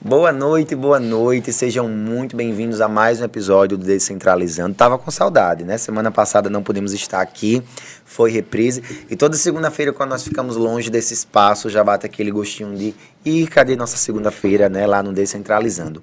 [0.00, 0.30] Boa.
[0.32, 1.52] Noite, boa noite.
[1.52, 4.74] Sejam muito bem-vindos a mais um episódio do Descentralizando.
[4.74, 5.76] Tava com saudade, né?
[5.76, 7.62] Semana passada não pudemos estar aqui,
[8.04, 8.82] foi reprise.
[9.10, 12.94] E toda segunda-feira, quando nós ficamos longe desse espaço, já bate aquele gostinho de
[13.24, 14.86] ir, cadê nossa segunda-feira, né?
[14.86, 16.02] Lá no Descentralizando.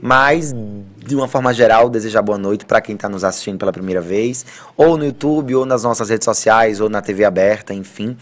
[0.00, 0.54] Mas,
[0.98, 4.44] de uma forma geral, desejar boa noite para quem está nos assistindo pela primeira vez,
[4.76, 8.16] ou no YouTube, ou nas nossas redes sociais, ou na TV aberta, enfim.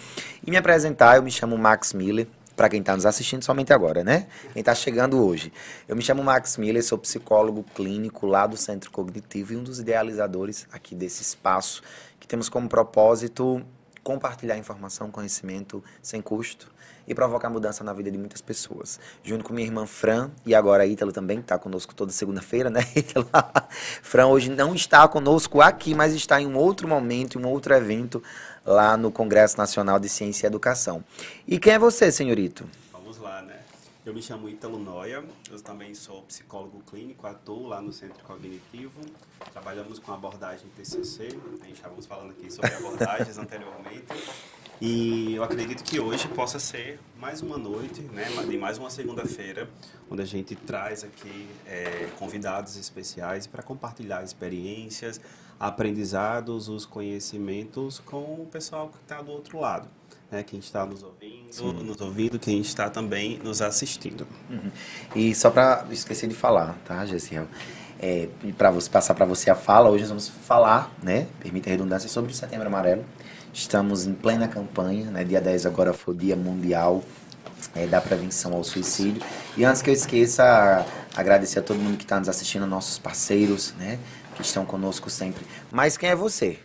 [0.46, 4.02] E me apresentar, eu me chamo Max Miller para quem está nos assistindo somente agora,
[4.02, 4.26] né?
[4.54, 5.52] Quem está chegando hoje.
[5.86, 9.78] Eu me chamo Max Miller, sou psicólogo clínico lá do Centro Cognitivo e um dos
[9.78, 11.82] idealizadores aqui desse espaço
[12.18, 13.62] que temos como propósito
[14.02, 16.72] compartilhar informação, conhecimento sem custo
[17.08, 19.00] e provocar mudança na vida de muitas pessoas.
[19.22, 22.70] Junto com minha irmã Fran e agora a Ítalo também, que está conosco toda segunda-feira,
[22.70, 23.28] né, Ítalo?
[24.02, 27.74] Fran hoje não está conosco aqui, mas está em um outro momento, em um outro
[27.74, 28.22] evento
[28.66, 31.04] lá no Congresso Nacional de Ciência e Educação.
[31.46, 32.68] E quem é você, senhorito?
[32.92, 33.60] Vamos lá, né?
[34.04, 39.00] Eu me chamo Ítalo Noia, eu também sou psicólogo clínico, atuo lá no Centro Cognitivo.
[39.52, 41.28] Trabalhamos com abordagem TCC,
[41.60, 44.06] a gente estávamos falando aqui sobre abordagens anteriormente.
[44.80, 49.68] E eu acredito que hoje possa ser mais uma noite, né, de mais uma segunda-feira,
[50.10, 55.18] onde a gente traz aqui é, convidados especiais para compartilhar experiências,
[55.58, 59.88] aprendizados, os conhecimentos com o pessoal que está do outro lado.
[60.30, 61.72] Né, quem está nos ouvindo, Sim.
[61.84, 64.26] nos ouvindo, quem está também nos assistindo.
[64.50, 64.70] Uhum.
[65.14, 67.46] E só para esquecer de falar, tá, Gessiel?
[67.98, 71.72] É, para você passar para você a fala, hoje nós vamos falar, né, permite a
[71.72, 73.04] redundância, sobre o Setembro Amarelo.
[73.54, 77.02] Estamos em plena campanha, né, dia 10 agora foi o Dia Mundial
[77.74, 79.22] é, da Prevenção ao Suicídio.
[79.56, 80.84] E antes que eu esqueça,
[81.14, 83.98] agradecer a todo mundo que está nos assistindo, nossos parceiros, né,
[84.36, 85.44] que estão conosco sempre.
[85.72, 86.58] Mas quem é você?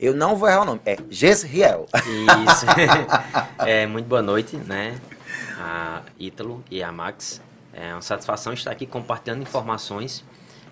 [0.00, 1.86] Eu não vou errar o nome, é Gesriel.
[1.94, 2.66] Isso.
[3.66, 4.98] é, muito boa noite, né?
[5.58, 7.40] A Ítalo e a Max.
[7.72, 10.24] É uma satisfação estar aqui compartilhando informações.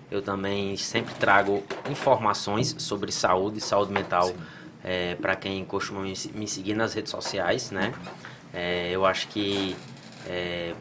[0.09, 4.33] Eu também sempre trago informações sobre saúde, saúde mental,
[4.83, 7.93] é, para quem costuma me seguir nas redes sociais, né?
[8.53, 9.75] É, eu acho que
[10.27, 10.73] é,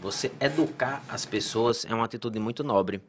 [0.00, 3.00] você educar as pessoas é uma atitude muito nobre.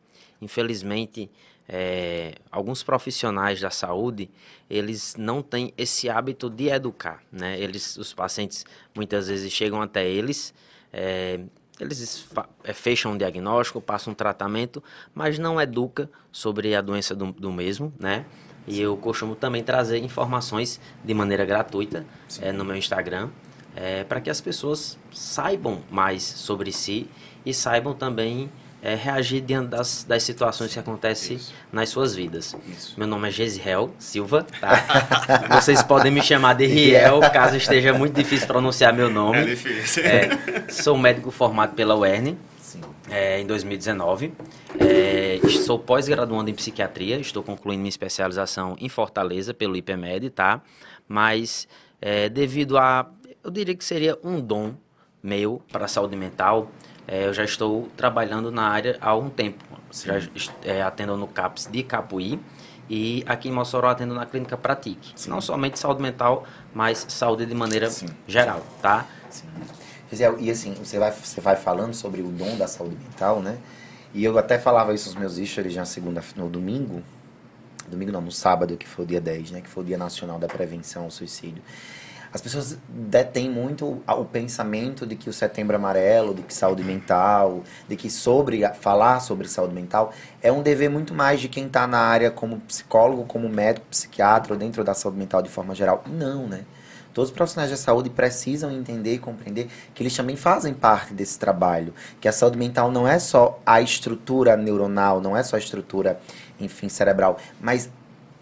[0.41, 1.29] Infelizmente,
[1.67, 4.29] é, alguns profissionais da saúde
[4.69, 7.59] eles não têm esse hábito de educar, né?
[7.59, 8.65] Eles, os pacientes
[8.95, 10.53] muitas vezes chegam até eles,
[10.91, 11.39] é,
[11.79, 12.27] eles
[12.63, 14.83] é, fecham um diagnóstico, passam um tratamento,
[15.13, 18.25] mas não educa sobre a doença do, do mesmo, né?
[18.67, 22.05] E eu costumo também trazer informações de maneira gratuita
[22.41, 23.29] é, no meu Instagram,
[23.75, 27.07] é, para que as pessoas saibam mais sobre si
[27.45, 28.49] e saibam também
[28.85, 31.51] é, reagir diante das, das situações que acontecem Isso.
[31.73, 32.55] nas suas vidas.
[32.67, 32.93] Isso.
[32.99, 34.85] Meu nome é Gesiel Silva, tá?
[35.59, 39.39] Vocês podem me chamar de Riel, caso esteja muito difícil pronunciar meu nome.
[39.39, 40.03] É difícil.
[40.05, 42.37] É, sou médico formado pela UERN
[43.09, 44.31] é, em 2019.
[44.79, 50.61] É, sou pós-graduando em psiquiatria, estou concluindo minha especialização em Fortaleza pelo IPMED, tá?
[51.07, 51.67] Mas
[51.99, 53.09] é, devido a,
[53.43, 54.75] eu diria que seria um dom
[55.23, 56.69] meu para a saúde mental,
[57.07, 59.63] é, eu já estou trabalhando na área há um tempo.
[59.91, 60.15] Já
[60.63, 62.39] é, atendo no CAPS de Capuí
[62.89, 65.13] e aqui em Mossoró atendo na clínica Pratique.
[65.15, 65.29] Sim.
[65.29, 68.07] Não somente saúde mental, mas saúde de maneira Sim.
[68.27, 69.05] geral, tá?
[69.29, 69.47] Sim.
[70.09, 73.57] Gisele, e assim, você vai, você vai falando sobre o dom da saúde mental, né?
[74.13, 77.03] E eu até falava isso nos meus stories já segunda, no domingo,
[77.87, 79.61] domingo não, no sábado, que foi o dia 10, né?
[79.61, 81.61] Que foi o Dia Nacional da Prevenção ao Suicídio.
[82.35, 87.63] As pessoas detêm muito o pensamento de que o setembro amarelo, de que saúde mental,
[87.87, 91.87] de que sobre falar sobre saúde mental é um dever muito mais de quem está
[91.87, 96.03] na área como psicólogo, como médico, psiquiatra, ou dentro da saúde mental de forma geral.
[96.05, 96.65] Não, né?
[97.13, 101.39] Todos os profissionais da saúde precisam entender e compreender que eles também fazem parte desse
[101.39, 101.93] trabalho.
[102.19, 106.19] Que a saúde mental não é só a estrutura neuronal, não é só a estrutura,
[106.59, 107.89] enfim, cerebral, mas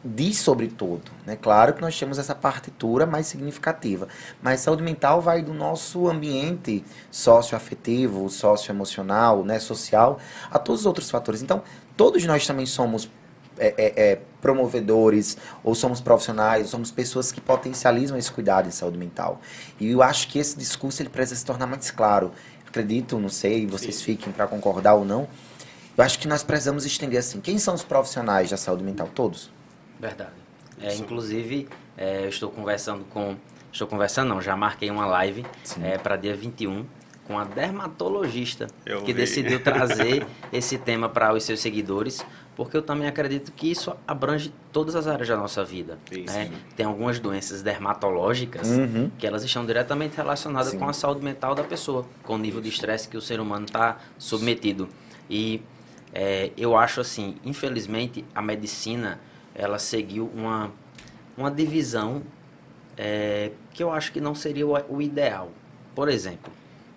[0.03, 1.11] diz sobre tudo.
[1.25, 1.35] Né?
[1.35, 4.07] Claro que nós temos essa partitura mais significativa,
[4.41, 10.19] mas saúde mental vai do nosso ambiente socioafetivo, socioemocional, né, social,
[10.51, 11.41] a todos os outros fatores.
[11.41, 11.63] Então,
[11.95, 13.09] todos nós também somos
[13.57, 18.73] é, é, é, promovedores, ou somos profissionais, ou somos pessoas que potencializam esse cuidado de
[18.73, 19.39] saúde mental.
[19.79, 22.31] E eu acho que esse discurso ele precisa se tornar mais claro.
[22.67, 24.03] Acredito, não sei, vocês Sim.
[24.03, 25.27] fiquem para concordar ou não.
[25.95, 27.39] Eu acho que nós precisamos estender assim.
[27.39, 29.07] Quem são os profissionais da saúde mental?
[29.13, 29.51] Todos?
[30.03, 30.33] Verdade.
[30.81, 33.37] É, inclusive, é, eu estou conversando com.
[33.71, 35.45] Estou conversando, não, já marquei uma live
[35.81, 36.85] é, para dia 21
[37.25, 39.13] com a dermatologista eu que vi.
[39.13, 42.23] decidiu trazer esse tema para os seus seguidores,
[42.55, 45.97] porque eu também acredito que isso abrange todas as áreas da nossa vida.
[46.11, 46.51] Né?
[46.75, 49.09] Tem algumas doenças dermatológicas Uhum.
[49.17, 50.79] que elas estão diretamente relacionadas Sim.
[50.79, 53.65] com a saúde mental da pessoa, com o nível de estresse que o ser humano
[53.65, 54.89] está submetido.
[55.29, 55.61] E
[56.13, 59.19] é, eu acho assim, infelizmente, a medicina
[59.55, 60.71] ela seguiu uma,
[61.37, 62.21] uma divisão
[62.97, 65.51] é, que eu acho que não seria o, o ideal.
[65.95, 66.51] Por exemplo,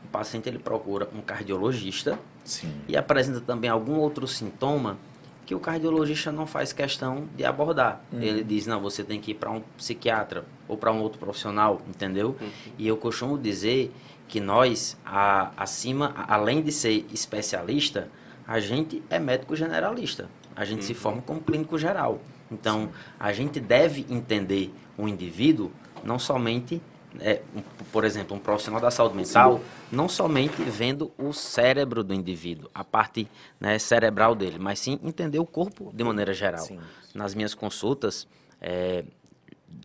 [0.05, 2.73] o paciente ele procura um cardiologista Sim.
[2.89, 4.97] e apresenta também algum outro sintoma
[5.45, 8.01] que o cardiologista não faz questão de abordar.
[8.13, 11.81] Ele diz, não, você tem que ir para um psiquiatra ou para um outro profissional,
[11.89, 12.35] entendeu?
[12.77, 13.93] E eu costumo dizer
[14.27, 18.09] que nós, a- acima, além de ser especialista,
[18.47, 20.29] a gente é médico generalista.
[20.57, 22.19] A gente se forma como clínico geral.
[22.51, 22.89] Então,
[23.21, 25.71] a gente deve entender o indivíduo
[26.03, 26.81] não somente,
[27.21, 27.61] é, um-
[27.93, 29.61] por exemplo, um profissional da saúde mental,
[29.93, 33.29] não somente vendo o cérebro do indivíduo, a parte
[33.61, 36.65] né, cerebral dele, mas sim entender o corpo de maneira geral.
[36.65, 36.81] Sim.
[37.15, 38.27] Nas minhas consultas,
[38.61, 39.05] é,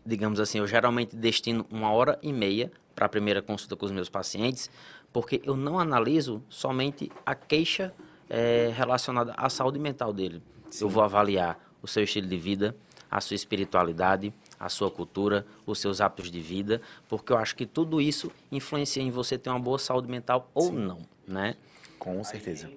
[0.06, 3.92] digamos assim, eu geralmente destino uma hora e meia para a primeira consulta com os
[3.92, 4.70] meus pacientes,
[5.12, 7.92] porque eu não analiso somente a queixa
[8.30, 10.42] é, relacionada à saúde mental dele.
[10.80, 12.74] Eu vou avaliar o seu estilo de vida,
[13.10, 17.66] a sua espiritualidade, a sua cultura, os seus hábitos de vida, porque eu acho que
[17.66, 21.56] tudo isso influencia em você ter uma boa saúde mental ou não, né?
[21.98, 22.70] Com certeza.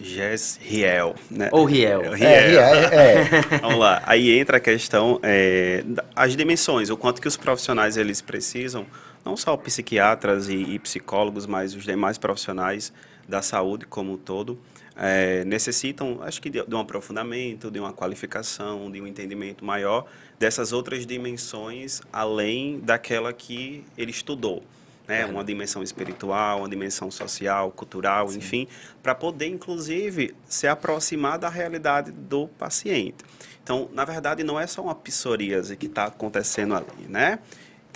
[0.00, 1.48] Gesriel, né?
[1.52, 2.14] Ou Riel.
[2.14, 2.62] É, É, Riel.
[2.62, 3.40] é, é.
[3.60, 4.02] Vamos lá.
[4.06, 5.82] Aí entra a questão é,
[6.14, 8.86] das dimensões, o quanto que os profissionais eles precisam,
[9.24, 12.92] não só psiquiatras e, e psicólogos, mas os demais profissionais
[13.28, 14.58] da saúde como um todo,
[14.98, 20.06] é, necessitam, acho que de, de um aprofundamento, de uma qualificação, de um entendimento maior
[20.38, 24.62] dessas outras dimensões além daquela que ele estudou.
[25.06, 28.68] Né, uma dimensão espiritual, uma dimensão social, cultural, enfim,
[29.02, 33.24] para poder, inclusive, se aproximar da realidade do paciente.
[33.62, 37.38] Então, na verdade, não é só uma psoríase que está acontecendo ali, né?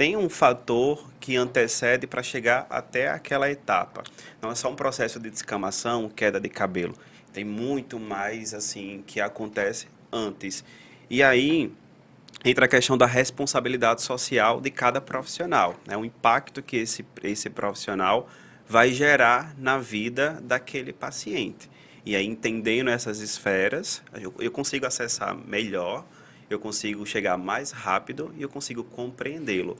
[0.02, 4.02] Tem um fator que antecede para chegar até aquela etapa.
[4.42, 6.92] Não é só um processo de descamação, queda de cabelo.
[7.32, 10.64] Tem muito mais, assim, que acontece antes.
[11.08, 11.72] E aí,
[12.44, 15.96] entra a questão da responsabilidade social de cada profissional, né?
[15.96, 18.28] o impacto que esse, esse profissional
[18.68, 21.70] vai gerar na vida daquele paciente.
[22.04, 26.04] E aí, entendendo essas esferas, eu, eu consigo acessar melhor,
[26.54, 29.76] eu consigo chegar mais rápido e eu consigo compreendê-lo.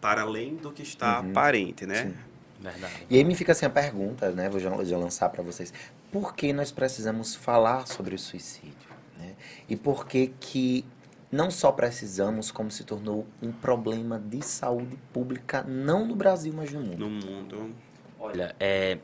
[0.00, 1.30] Para além do que está Uhum.
[1.30, 2.06] aparente, né?
[2.06, 2.14] Sim.
[2.60, 3.06] Verdade.
[3.10, 4.48] E aí me fica assim a pergunta, né?
[4.48, 5.72] Vou já, já lançar para vocês.
[6.10, 8.72] Por que nós precisamos falar sobre o suicídio?
[9.18, 9.34] Né?
[9.68, 10.84] E por que que
[11.30, 16.72] não só precisamos, como se tornou um problema de saúde pública, não no Brasil, mas
[16.72, 16.98] no mundo?
[16.98, 17.74] No mundo.
[18.18, 18.98] Olha, é,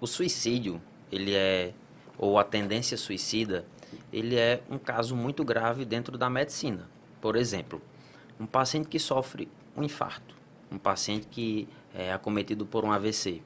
[0.00, 0.80] o suicídio,
[1.10, 1.72] ele é,
[2.16, 3.66] ou a tendência suicida,
[4.12, 6.88] ele é um caso muito grave dentro da medicina.
[7.20, 7.80] Por exemplo,
[8.38, 10.34] um paciente que sofre um infarto,
[10.70, 13.42] um paciente que é acometido por um AVC,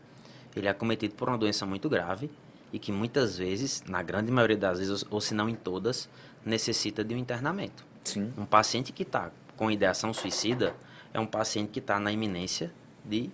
[0.57, 2.31] ele é acometido por uma doença muito grave
[2.73, 6.09] e que muitas vezes, na grande maioria das vezes, ou se não em todas,
[6.45, 7.85] necessita de um internamento.
[8.05, 8.33] Sim.
[8.37, 10.75] Um paciente que está com ideação suicida
[11.13, 12.73] é um paciente que está na iminência
[13.05, 13.31] de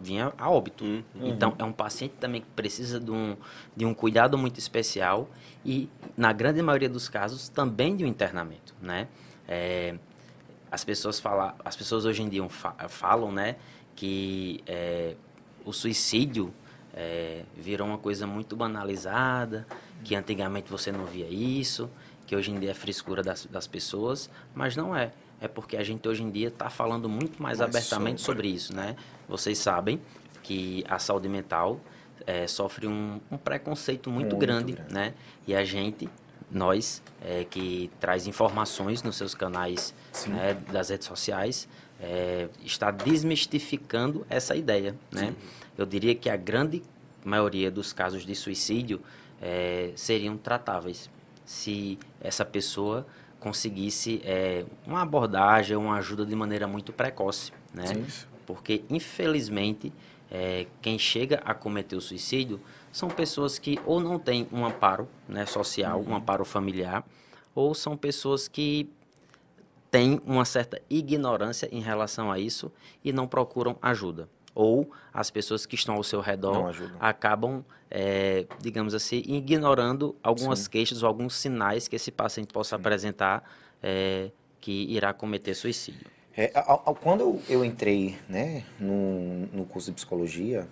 [0.00, 0.84] vir a- óbito.
[0.84, 1.02] Uhum.
[1.20, 3.36] Então, é um paciente também que precisa de um,
[3.76, 5.28] de um cuidado muito especial
[5.64, 9.08] e, na grande maioria dos casos, também de um internamento, né?
[9.46, 9.94] É,
[10.70, 13.56] as pessoas falam, as pessoas hoje em dia fa- falam, né,
[13.96, 15.14] que é,
[15.64, 16.52] o suicídio
[16.94, 19.66] é, virou uma coisa muito banalizada,
[20.04, 21.88] que antigamente você não via isso,
[22.26, 25.12] que hoje em dia é frescura das, das pessoas, mas não é.
[25.40, 28.48] É porque a gente hoje em dia está falando muito mais Mais abertamente sobre.
[28.48, 28.96] sobre isso, né?
[29.28, 30.00] Vocês sabem
[30.42, 31.80] que a saúde mental
[32.26, 34.94] é, sofre um, um preconceito muito, Muito grande, grande.
[34.94, 35.14] né?
[35.46, 36.08] E a gente,
[36.50, 40.30] nós, é, que traz informações nos seus canais Sim.
[40.30, 41.68] né, das redes sociais,
[42.00, 45.34] é, está desmistificando essa ideia, né?
[45.76, 46.82] Eu diria que a grande
[47.24, 49.00] maioria dos casos de suicídio
[49.40, 51.10] é, seriam tratáveis
[51.44, 53.06] se essa pessoa
[53.40, 57.86] conseguisse é, uma abordagem, uma ajuda de maneira muito precoce, né?
[57.86, 58.06] Sim.
[58.48, 59.92] Porque, infelizmente,
[60.30, 62.58] é, quem chega a cometer o suicídio
[62.90, 67.04] são pessoas que ou não têm um amparo né, social, um amparo familiar,
[67.54, 68.88] ou são pessoas que
[69.90, 72.72] têm uma certa ignorância em relação a isso
[73.04, 74.30] e não procuram ajuda.
[74.54, 80.70] Ou as pessoas que estão ao seu redor acabam, é, digamos assim, ignorando algumas Sim.
[80.70, 83.44] queixas ou alguns sinais que esse paciente possa apresentar
[83.82, 86.17] é, que irá cometer suicídio.
[86.40, 86.52] É,
[87.00, 90.68] quando eu, eu entrei né, no, no curso de psicologia,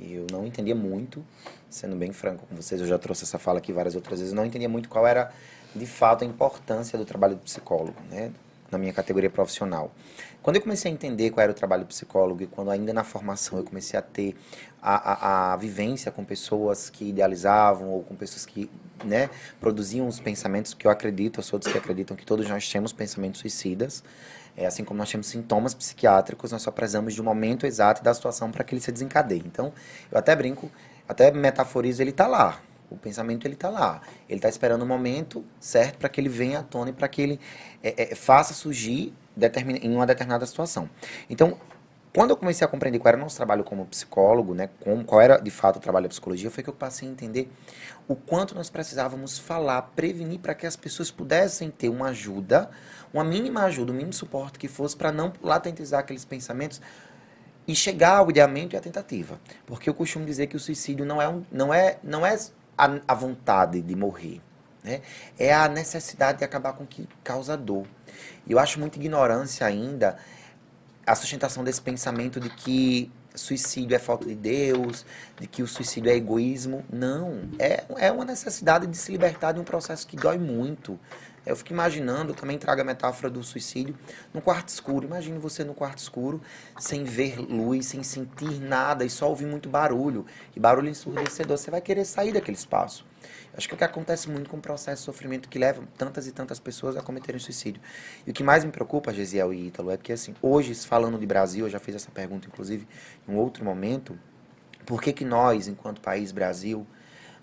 [0.00, 1.22] eu não entendia muito,
[1.68, 4.46] sendo bem franco com vocês, eu já trouxe essa fala aqui várias outras vezes, não
[4.46, 5.30] entendia muito qual era,
[5.76, 8.32] de fato, a importância do trabalho do psicólogo, né?
[8.70, 9.92] Na minha categoria profissional.
[10.42, 13.04] Quando eu comecei a entender qual era o trabalho do psicólogo e quando ainda na
[13.04, 14.34] formação eu comecei a ter
[14.80, 18.70] a, a, a vivência com pessoas que idealizavam ou com pessoas que
[19.04, 19.28] né,
[19.60, 22.92] produziam os pensamentos que eu acredito, eu sou dos que acreditam que todos nós temos
[22.92, 24.02] pensamentos suicidas,
[24.56, 28.12] é, assim como nós temos sintomas psiquiátricos, nós só precisamos de um momento exato da
[28.12, 29.42] situação para que ele se desencadeie.
[29.44, 29.72] Então,
[30.10, 30.70] eu até brinco,
[31.08, 32.60] até metaforizo, ele está lá.
[32.90, 34.00] O pensamento ele está lá.
[34.28, 37.22] Ele está esperando o momento certo para que ele venha à tona e para que
[37.22, 37.40] ele
[37.82, 39.14] é, é, faça surgir
[39.80, 40.90] em uma determinada situação.
[41.28, 41.56] Então,
[42.12, 45.20] quando eu comecei a compreender qual era o nosso trabalho como psicólogo, né, como, qual
[45.20, 47.48] era de fato o trabalho da psicologia, foi que eu passei a entender
[48.08, 52.68] o quanto nós precisávamos falar, prevenir para que as pessoas pudessem ter uma ajuda,
[53.12, 56.80] uma mínima ajuda, um mínimo suporte que fosse para não latentizar aqueles pensamentos
[57.66, 59.40] e chegar ao ideamento e à tentativa.
[59.66, 62.38] Porque eu costumo dizer que o suicídio não é, um, não é, não é
[62.76, 64.40] a, a vontade de morrer,
[64.82, 65.02] né?
[65.38, 67.86] é a necessidade de acabar com o que causa dor.
[68.46, 70.16] E eu acho muita ignorância ainda
[71.06, 75.04] a sustentação desse pensamento de que suicídio é falta de Deus,
[75.38, 76.84] de que o suicídio é egoísmo.
[76.92, 80.98] Não, é, é uma necessidade de se libertar de um processo que dói muito.
[81.44, 83.96] Eu fico imaginando, também trago a metáfora do suicídio,
[84.32, 85.06] no quarto escuro.
[85.06, 86.40] Imagine você no quarto escuro,
[86.78, 90.26] sem ver luz, sem sentir nada e só ouvir muito barulho.
[90.54, 93.06] E barulho ensurdecedor, você vai querer sair daquele espaço.
[93.56, 96.26] Acho que é o que acontece muito com o processo de sofrimento que leva tantas
[96.26, 97.80] e tantas pessoas a cometerem suicídio.
[98.26, 101.26] E o que mais me preocupa, Gesiel e Ítalo, é que assim, hoje, falando de
[101.26, 102.86] Brasil, eu já fiz essa pergunta, inclusive,
[103.26, 104.18] em um outro momento,
[104.86, 106.86] por que que nós, enquanto país Brasil,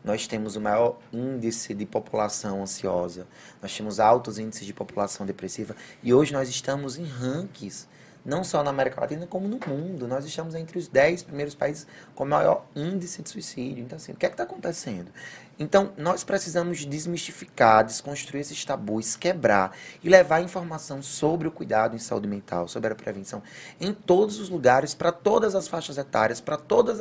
[0.08, 3.28] nós temos o maior índice de população ansiosa,
[3.62, 7.88] nós temos altos índices de população depressiva, e hoje nós estamos em rankings
[8.28, 10.06] não só na América Latina, como no mundo.
[10.06, 13.82] Nós estamos entre os 10 primeiros países com maior índice de suicídio.
[13.82, 15.10] Então, assim, o que é que está acontecendo?
[15.58, 19.72] Então, nós precisamos desmistificar, desconstruir esses tabus, quebrar
[20.04, 23.42] e levar informação sobre o cuidado em saúde mental, sobre a prevenção,
[23.80, 27.00] em todos os lugares, para todas as faixas etárias, para todos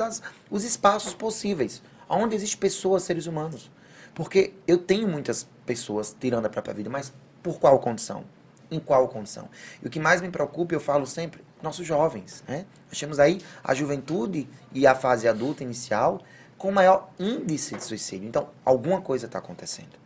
[0.49, 3.71] os espaços possíveis, onde existem pessoas, seres humanos.
[4.13, 8.23] Porque eu tenho muitas pessoas tirando a própria vida, mas por qual condição?
[8.69, 9.49] em qual condição.
[9.81, 12.43] E o que mais me preocupa, eu falo sempre, nossos jovens.
[12.47, 12.65] Né?
[12.89, 16.21] Nós temos aí a juventude e a fase adulta inicial
[16.57, 18.27] com maior índice de suicídio.
[18.27, 19.97] Então, alguma coisa está acontecendo.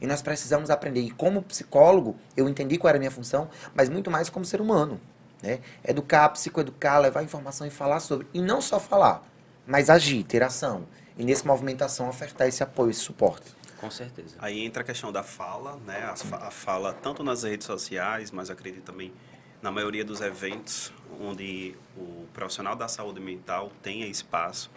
[0.00, 1.00] E nós precisamos aprender.
[1.00, 4.60] E como psicólogo, eu entendi qual era a minha função, mas muito mais como ser
[4.60, 5.00] humano.
[5.42, 5.60] Né?
[5.84, 8.26] Educar, psicoeducar, levar informação e falar sobre.
[8.32, 9.22] E não só falar,
[9.66, 10.86] mas agir, ter ação.
[11.16, 13.54] E nessa movimentação ofertar esse apoio, esse suporte.
[13.80, 14.36] Com certeza.
[14.38, 16.04] Aí entra a questão da fala, né?
[16.04, 19.12] A, fala tanto nas redes sociais, mas acredito também
[19.62, 24.70] na maioria dos eventos onde o profissional da saúde mental tenha espaço,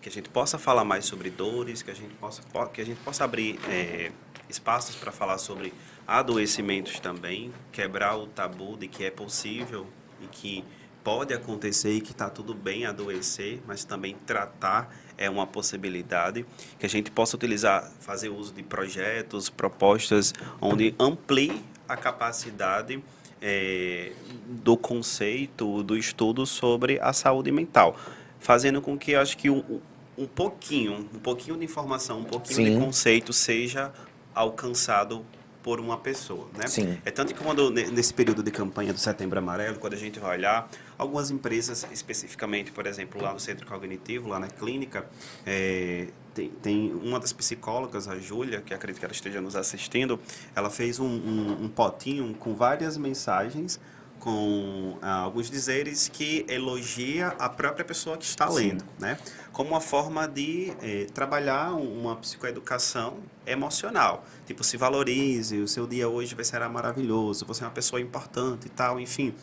[0.00, 2.42] que a gente possa falar mais sobre dores, que a gente possa,
[2.72, 4.12] que a gente possa abrir é,
[4.48, 5.72] espaços para falar sobre
[6.06, 9.86] adoecimentos também, quebrar o tabu de que é possível
[10.20, 10.64] e que
[11.02, 16.46] pode acontecer e que está tudo bem adoecer, mas também tratar é uma possibilidade
[16.78, 23.02] que a gente possa utilizar, fazer uso de projetos, propostas, onde amplie a capacidade
[23.42, 24.12] é,
[24.46, 27.96] do conceito, do estudo sobre a saúde mental,
[28.38, 29.80] fazendo com que acho que um,
[30.16, 32.74] um pouquinho, um pouquinho de informação, um pouquinho Sim.
[32.74, 33.92] de conceito seja
[34.34, 35.24] alcançado
[35.62, 36.66] por uma pessoa, né?
[36.66, 36.98] Sim.
[37.04, 40.38] É tanto que quando nesse período de campanha do Setembro Amarelo, quando a gente vai
[40.38, 45.06] olhar algumas empresas especificamente, por exemplo, lá no Centro Cognitivo, lá na clínica,
[45.44, 50.20] é, tem, tem, uma das psicólogas, a Júlia, que acredito que ela esteja nos assistindo,
[50.54, 53.80] ela fez um, um, um potinho com várias mensagens
[54.18, 58.86] com ah, alguns dizeres que elogia a própria pessoa que está lendo, Sim.
[58.98, 59.18] né?
[59.52, 64.24] Como uma forma de eh, trabalhar uma psicoeducação emocional.
[64.46, 68.66] Tipo, se valorize, o seu dia hoje vai ser maravilhoso, você é uma pessoa importante
[68.66, 69.34] e tal, enfim.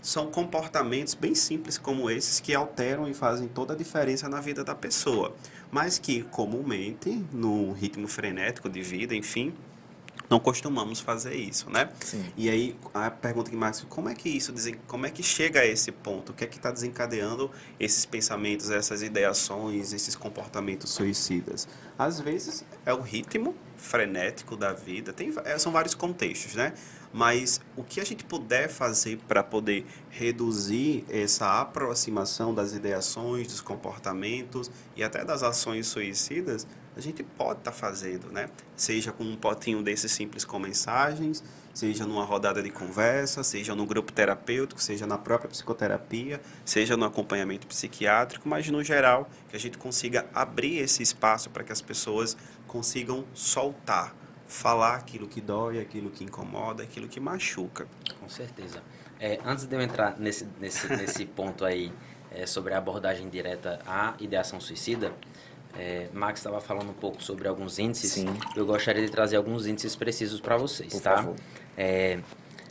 [0.00, 4.64] São comportamentos bem simples como esses que alteram e fazem toda a diferença na vida
[4.64, 5.32] da pessoa.
[5.70, 9.54] Mas que, comumente, no ritmo frenético de vida, enfim,
[10.28, 11.90] não costumamos fazer isso, né?
[12.00, 12.24] Sim.
[12.36, 14.52] E aí a pergunta que mais, como é que isso,
[14.86, 16.32] como é que chega a esse ponto?
[16.32, 21.68] O que é que está desencadeando esses pensamentos, essas ideações, esses comportamentos suicidas?
[21.98, 26.72] Às vezes é o ritmo frenético da vida, tem, é, são vários contextos, né?
[27.12, 33.60] Mas o que a gente puder fazer para poder reduzir essa aproximação das ideações, dos
[33.60, 38.48] comportamentos e até das ações suicidas a gente pode estar tá fazendo, né?
[38.76, 43.86] Seja com um potinho desses simples com mensagens, seja numa rodada de conversa, seja no
[43.86, 49.58] grupo terapêutico, seja na própria psicoterapia, seja no acompanhamento psiquiátrico, mas no geral que a
[49.58, 54.14] gente consiga abrir esse espaço para que as pessoas consigam soltar,
[54.46, 57.86] falar aquilo que dói, aquilo que incomoda, aquilo que machuca.
[58.20, 58.82] Com certeza.
[59.18, 61.92] É, antes de eu entrar nesse, nesse, nesse ponto aí
[62.30, 65.14] é, sobre a abordagem direta à ideação suicida,
[65.78, 68.12] é, Max estava falando um pouco sobre alguns índices.
[68.12, 68.26] Sim.
[68.56, 71.16] Eu gostaria de trazer alguns índices precisos para vocês, Por tá?
[71.16, 71.36] Favor.
[71.76, 72.18] É,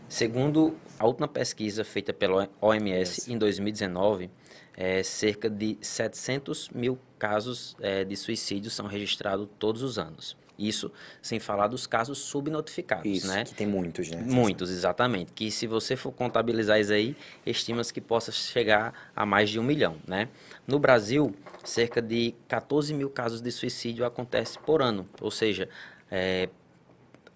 [0.08, 3.28] segundo a última pesquisa feita pela OMS yes.
[3.28, 4.30] em 2019,
[4.76, 10.38] é, cerca de 700 mil casos é, de suicídio são registrados todos os anos.
[10.62, 10.92] Isso
[11.22, 13.44] sem falar dos casos subnotificados, isso, né?
[13.44, 14.22] que tem muitos, né?
[14.22, 15.32] Muitos, exatamente.
[15.34, 17.16] Que se você for contabilizar isso aí,
[17.46, 20.30] estima-se que possa chegar a mais de um milhão, né?
[20.68, 25.68] No Brasil, cerca de 14 mil casos de suicídio acontecem por ano, ou seja,
[26.10, 26.50] é,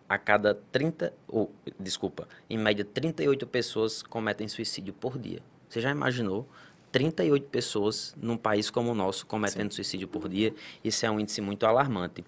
[0.07, 5.41] a cada 30, ou, desculpa, em média 38 pessoas cometem suicídio por dia.
[5.67, 6.47] Você já imaginou
[6.91, 9.75] 38 pessoas num país como o nosso cometendo Sim.
[9.75, 10.53] suicídio por dia?
[10.83, 12.23] Isso é um índice muito alarmante.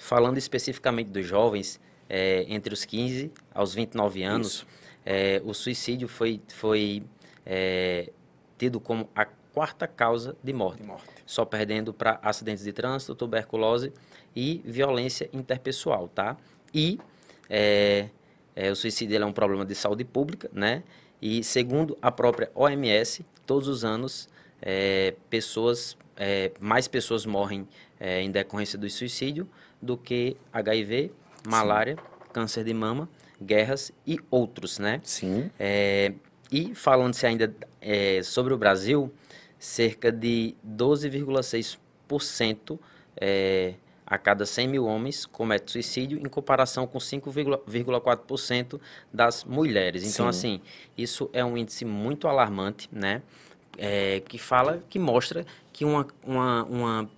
[0.00, 1.78] Falando especificamente dos jovens,
[2.08, 4.66] é, entre os 15 aos 29 anos,
[5.04, 7.02] é, o suicídio foi, foi
[7.44, 8.10] é,
[8.56, 11.04] tido como a quarta causa de morte, de morte.
[11.26, 13.92] só perdendo para acidentes de trânsito, tuberculose
[14.34, 16.34] e violência interpessoal, tá?
[16.72, 16.98] E
[17.50, 18.08] é,
[18.56, 20.82] é, o suicídio é um problema de saúde pública, né?
[21.20, 24.30] E segundo a própria OMS, todos os anos
[24.62, 25.94] é, pessoas,
[26.58, 27.66] mais pessoas morrem
[27.98, 29.48] em decorrência do suicídio
[29.80, 31.12] do que HIV,
[31.46, 32.02] malária, Sim.
[32.32, 33.08] câncer de mama,
[33.40, 35.00] guerras e outros, né?
[35.02, 35.50] Sim.
[35.58, 36.12] É,
[36.50, 39.10] e falando-se ainda é, sobre o Brasil,
[39.58, 42.78] cerca de 12,6%
[43.16, 43.74] é,
[44.06, 48.80] a cada 100 mil homens comete suicídio, em comparação com 5,4%
[49.12, 50.02] das mulheres.
[50.02, 50.56] Então, Sim.
[50.56, 50.60] assim,
[50.98, 53.22] isso é um índice muito alarmante, né?
[53.78, 57.10] É, que fala, que mostra que uma, uma, uma,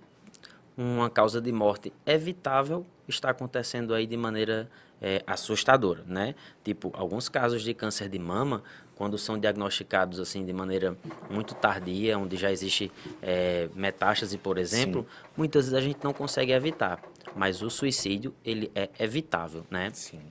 [0.77, 4.69] uma causa de morte evitável está acontecendo aí de maneira
[5.01, 6.33] é, assustadora, né?
[6.63, 8.63] Tipo, alguns casos de câncer de mama
[8.95, 10.97] quando são diagnosticados assim de maneira
[11.29, 15.31] muito tardia, onde já existe é, metástase, por exemplo, Sim.
[15.35, 17.01] muitas vezes a gente não consegue evitar.
[17.35, 19.89] Mas o suicídio, ele é evitável, né?
[19.93, 20.21] Sim.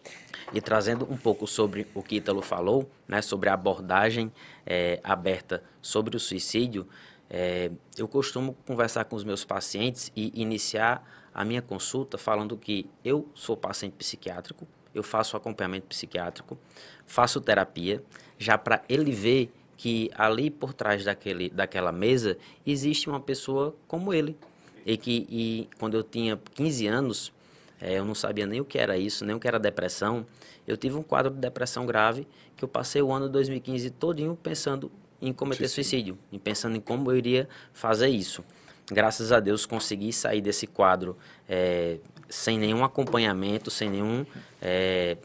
[0.55, 4.33] E trazendo um pouco sobre o que Ítalo falou, né, sobre a abordagem
[4.65, 6.87] é, aberta sobre o suicídio,
[7.35, 11.03] é, eu costumo conversar com os meus pacientes e iniciar
[11.35, 16.59] a minha consulta falando que eu sou paciente psiquiátrico, eu faço acompanhamento psiquiátrico,
[17.07, 18.05] faço terapia,
[18.39, 24.13] já para ele ver que ali por trás daquele, daquela mesa existe uma pessoa como
[24.13, 24.37] ele.
[24.85, 27.33] E que e quando eu tinha 15 anos,
[27.81, 30.27] é, eu não sabia nem o que era isso, nem o que era depressão.
[30.67, 34.93] Eu tive um quadro de depressão grave que eu passei o ano 2015 todinho pensando
[35.23, 38.45] em cometer suicídio, e pensando em como eu iria fazer isso.
[38.91, 41.17] Graças a Deus consegui sair desse quadro
[41.49, 44.27] é, sem nenhum acompanhamento, sem nenhum
[44.61, 45.17] é,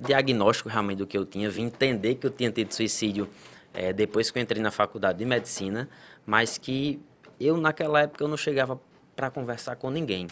[0.00, 3.28] diagnóstico realmente do que eu tinha, vim entender que eu tinha tido suicídio
[3.74, 5.88] é, depois que eu entrei na faculdade de medicina,
[6.26, 7.00] mas que
[7.38, 8.80] eu naquela época eu não chegava
[9.14, 10.26] para conversar com ninguém.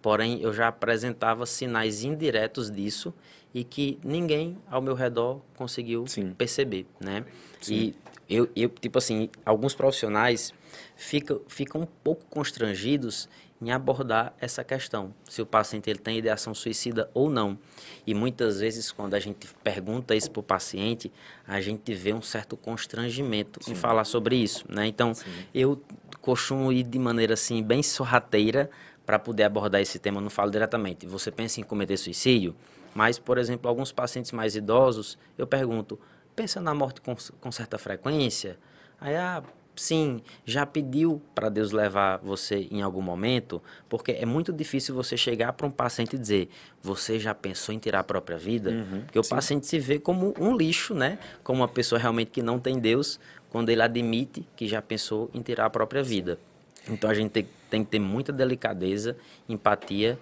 [0.00, 3.12] Porém, eu já apresentava sinais indiretos disso
[3.52, 6.32] e que ninguém ao meu redor conseguiu Sim.
[6.36, 7.24] perceber, né?
[7.60, 7.74] Sim.
[7.74, 7.94] E
[8.28, 10.52] eu, eu, tipo assim, alguns profissionais
[10.96, 13.28] ficam, ficam um pouco constrangidos
[13.60, 17.58] em abordar essa questão, se o paciente ele tem ideação suicida ou não.
[18.06, 21.10] E muitas vezes, quando a gente pergunta isso para o paciente,
[21.46, 23.72] a gente vê um certo constrangimento Sim.
[23.72, 24.64] em falar sobre isso.
[24.68, 24.86] Né?
[24.86, 25.30] Então, Sim.
[25.52, 25.82] eu
[26.20, 28.70] costumo ir de maneira assim, bem sorrateira
[29.04, 30.18] para poder abordar esse tema.
[30.18, 32.54] Eu não falo diretamente, você pensa em cometer suicídio?
[32.94, 35.98] Mas, por exemplo, alguns pacientes mais idosos, eu pergunto,
[36.38, 38.56] pensa na morte com, com certa frequência?
[39.00, 39.42] Aí, ah,
[39.74, 45.16] sim, já pediu para Deus levar você em algum momento, porque é muito difícil você
[45.16, 46.48] chegar para um paciente e dizer,
[46.80, 48.70] você já pensou em tirar a própria vida?
[48.70, 49.30] Uhum, porque o sim.
[49.30, 51.18] paciente se vê como um lixo, né?
[51.42, 53.18] Como uma pessoa realmente que não tem Deus,
[53.50, 56.38] quando ele admite que já pensou em tirar a própria vida.
[56.88, 59.16] Então a gente tem, tem que ter muita delicadeza,
[59.48, 60.16] empatia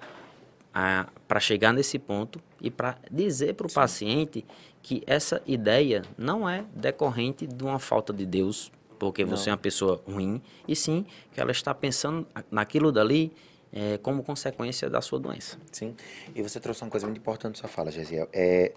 [1.27, 4.45] para chegar nesse ponto e para dizer para o paciente
[4.83, 9.37] que essa ideia não é decorrente de uma falta de Deus, porque Não.
[9.37, 13.33] você é uma pessoa ruim, e sim que ela está pensando naquilo dali
[13.73, 15.59] é, como consequência da sua doença.
[15.73, 15.97] Sim.
[16.35, 18.29] E você trouxe uma coisa muito importante na sua fala, Gesiel.
[18.33, 18.73] É,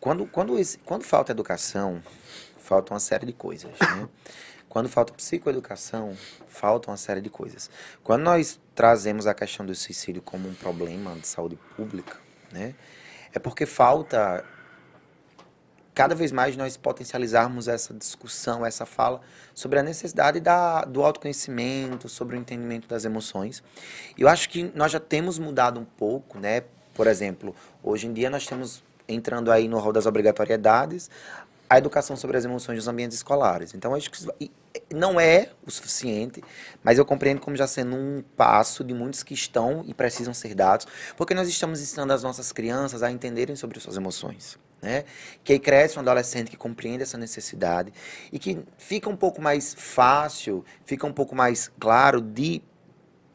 [0.00, 2.02] quando, quando, quando falta educação,
[2.58, 3.70] falta uma série de coisas.
[3.78, 4.08] Né?
[4.72, 6.16] Quando falta psicoeducação,
[6.48, 7.68] falta uma série de coisas.
[8.02, 12.16] Quando nós trazemos a questão do suicídio como um problema de saúde pública,
[12.50, 12.74] né,
[13.34, 14.42] é porque falta
[15.94, 19.20] cada vez mais nós potencializarmos essa discussão, essa fala
[19.52, 23.62] sobre a necessidade da, do autoconhecimento, sobre o entendimento das emoções.
[24.16, 26.62] Eu acho que nós já temos mudado um pouco, né?
[26.94, 31.10] Por exemplo, hoje em dia nós temos entrando aí no rol das obrigatoriedades
[31.72, 33.72] a educação sobre as emoções nos ambientes escolares.
[33.72, 34.50] Então, acho que
[34.94, 36.44] não é o suficiente,
[36.84, 40.54] mas eu compreendo como já sendo um passo de muitos que estão e precisam ser
[40.54, 44.58] dados, porque nós estamos ensinando as nossas crianças a entenderem sobre suas emoções.
[44.82, 45.04] Né?
[45.42, 47.90] Que aí cresce um adolescente que compreende essa necessidade
[48.30, 52.62] e que fica um pouco mais fácil, fica um pouco mais claro de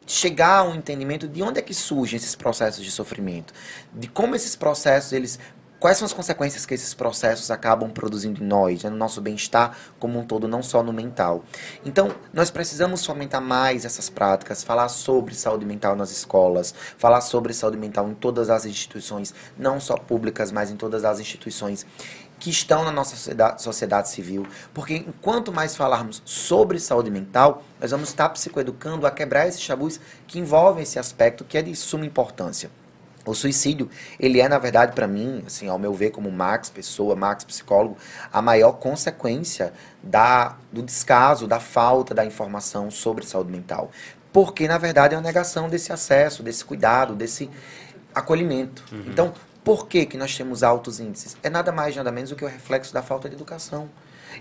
[0.05, 3.53] chegar a um entendimento de onde é que surgem esses processos de sofrimento,
[3.93, 5.39] de como esses processos eles
[5.79, 9.77] quais são as consequências que esses processos acabam produzindo em nós, né, no nosso bem-estar
[9.99, 11.43] como um todo, não só no mental.
[11.85, 17.53] Então, nós precisamos fomentar mais essas práticas, falar sobre saúde mental nas escolas, falar sobre
[17.53, 21.85] saúde mental em todas as instituições, não só públicas, mas em todas as instituições
[22.39, 27.91] que estão na nossa sociedade, sociedade civil, porque enquanto mais falarmos sobre saúde mental, nós
[27.91, 32.05] vamos estar psicoeducando a quebrar esses tabus que envolvem esse aspecto que é de suma
[32.05, 32.69] importância.
[33.31, 37.15] O suicídio, ele é, na verdade, para mim, assim, ao meu ver, como Max, pessoa,
[37.15, 37.97] Max, psicólogo,
[38.31, 43.91] a maior consequência da, do descaso, da falta da informação sobre saúde mental.
[44.31, 47.49] Porque, na verdade, é uma negação desse acesso, desse cuidado, desse
[48.13, 48.83] acolhimento.
[48.91, 49.03] Uhum.
[49.07, 51.35] Então, por que, que nós temos altos índices?
[51.43, 53.89] É nada mais, nada menos do que o reflexo da falta de educação.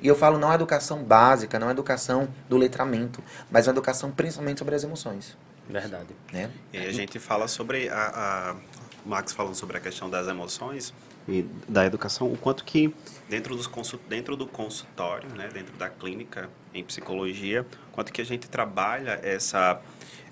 [0.01, 4.75] E eu falo não educação básica, não educação do letramento, mas uma educação principalmente sobre
[4.75, 5.37] as emoções.
[5.69, 6.15] Verdade.
[6.33, 6.51] Né?
[6.73, 8.57] E a gente fala sobre a, a
[9.05, 10.93] Max falando sobre a questão das emoções
[11.29, 12.95] e da educação, o quanto que
[13.29, 18.25] dentro, dos consult, dentro do consultório, né, dentro da clínica em psicologia, quanto que a
[18.25, 19.81] gente trabalha essa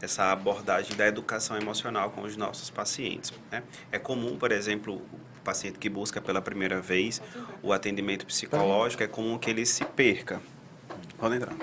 [0.02, 3.32] essa abordagem da educação emocional com os nossos pacientes.
[3.50, 3.62] Né?
[3.90, 7.22] É comum, por exemplo, o paciente que busca pela primeira vez
[7.62, 10.42] o atendimento psicológico, é comum que ele se perca.
[11.16, 11.54] Pode entrar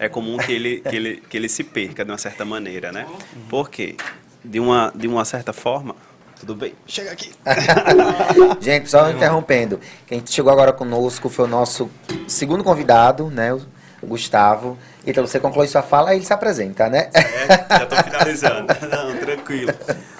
[0.00, 3.06] é comum que ele, que ele, que ele se perca de uma certa maneira, né?
[3.50, 3.96] Por quê?
[4.42, 5.94] De uma, de uma certa forma,
[6.40, 6.72] tudo bem?
[6.86, 7.30] Chega aqui.
[8.62, 9.78] gente, só interrompendo.
[10.06, 11.90] Quem chegou agora conosco foi o nosso
[12.26, 13.52] segundo convidado, né?
[13.52, 14.78] O Gustavo.
[15.06, 17.10] Então, você conclui sua fala e ele se apresenta, né?
[17.12, 18.68] É, já estou finalizando.
[18.90, 19.74] Não, tranquilo.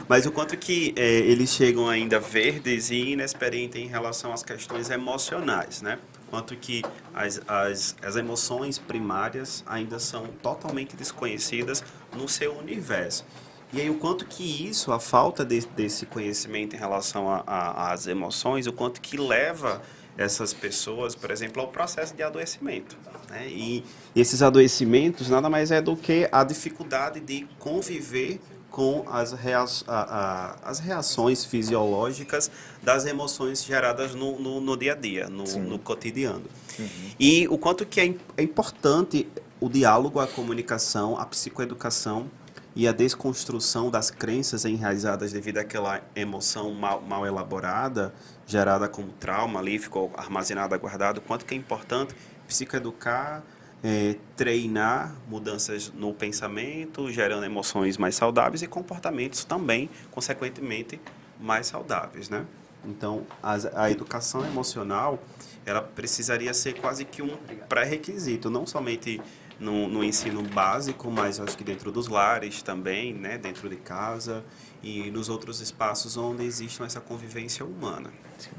[0.06, 4.90] Mas o quanto que é, eles chegam ainda verdes e inexperientes em relação às questões
[4.90, 5.98] emocionais, né?
[6.30, 11.82] Quanto que as, as, as emoções primárias ainda são totalmente desconhecidas
[12.16, 13.24] no seu universo.
[13.72, 18.66] E aí o quanto que isso, a falta de, desse conhecimento em relação às emoções,
[18.66, 19.82] o quanto que leva
[20.18, 22.96] essas pessoas, por exemplo, ao processo de adoecimento.
[23.28, 23.46] Né?
[23.48, 28.40] E esses adoecimentos nada mais é do que a dificuldade de conviver
[28.70, 32.50] com as, rea a, a, as reações fisiológicas
[32.82, 36.44] das emoções geradas no, no, no dia a dia, no, no cotidiano.
[36.78, 36.86] Uhum.
[37.18, 39.28] E o quanto que é, é importante
[39.60, 42.30] o diálogo, a comunicação, a psicoeducação
[42.74, 48.14] e a desconstrução das crenças enraizadas devido àquela emoção mal, mal elaborada,
[48.46, 52.14] gerada como trauma ali, ficou armazenada, guardada, quanto que é importante
[52.46, 53.42] psicoeducar,
[53.82, 61.00] é, treinar mudanças no pensamento, gerando emoções mais saudáveis e comportamentos também, consequentemente,
[61.40, 62.44] mais saudáveis, né?
[62.84, 65.18] Então, a, a educação emocional,
[65.66, 67.36] ela precisaria ser quase que um
[67.68, 69.20] pré-requisito, não somente
[69.58, 73.36] no, no, ensino básico, mas acho que dentro dos lares também, né?
[73.36, 74.42] Dentro de casa
[74.82, 78.10] e nos outros espaços onde existe essa convivência humana.
[78.38, 78.50] Sim.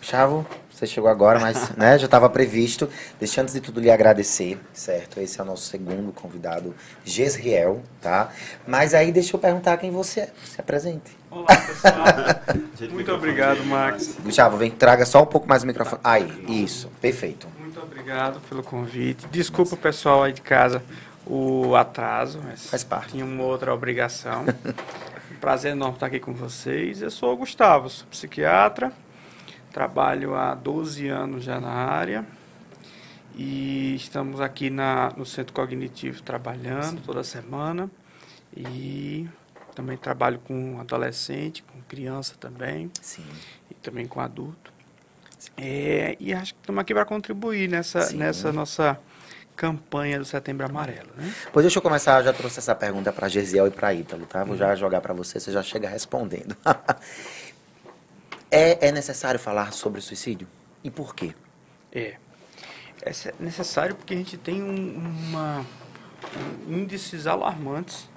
[0.00, 0.46] Chavo,
[0.80, 2.88] você chegou agora, mas né, já estava previsto.
[3.18, 5.20] Deixa antes de tudo lhe agradecer, certo?
[5.20, 8.30] Esse é o nosso segundo convidado, Gesriel, tá?
[8.66, 10.30] Mas aí deixa eu perguntar quem você é.
[10.44, 11.16] Se apresente.
[11.30, 11.94] Olá, pessoal.
[12.90, 14.16] Muito obrigado, Max.
[14.22, 16.00] Gustavo, vem, traga só um pouco mais o microfone.
[16.02, 17.46] Aí, isso, perfeito.
[17.58, 19.26] Muito obrigado pelo convite.
[19.30, 20.82] Desculpa o pessoal aí de casa
[21.26, 23.10] o atraso, mas Faz parte.
[23.10, 24.44] tinha uma outra obrigação.
[25.30, 27.02] um prazer enorme estar aqui com vocês.
[27.02, 28.90] Eu sou o Gustavo, sou psiquiatra
[29.72, 32.24] Trabalho há 12 anos já na área
[33.34, 37.90] e estamos aqui na, no Centro Cognitivo trabalhando toda semana
[38.56, 39.28] e
[39.74, 43.24] também trabalho com adolescente, com criança também Sim.
[43.70, 44.72] e também com adulto.
[45.56, 48.98] É, e acho que estamos aqui para contribuir nessa, nessa nossa
[49.56, 51.34] campanha do Setembro Amarelo, né?
[51.52, 54.42] Pois deixa eu começar, já trouxe essa pergunta para Gesiel e para Ítalo, tá?
[54.42, 54.58] Vou hum.
[54.58, 56.56] já jogar para você, você já chega respondendo.
[58.50, 60.48] É, é necessário falar sobre suicídio?
[60.82, 61.34] E por quê?
[61.92, 62.16] É.
[63.02, 65.66] É necessário porque a gente tem um, uma,
[66.68, 68.08] um índices alarmantes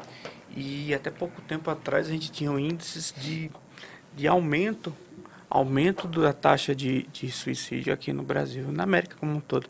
[0.56, 3.50] e até pouco tempo atrás a gente tinha índices de,
[4.14, 4.94] de aumento
[5.54, 9.70] aumento da taxa de, de suicídio aqui no Brasil, na América como um todo.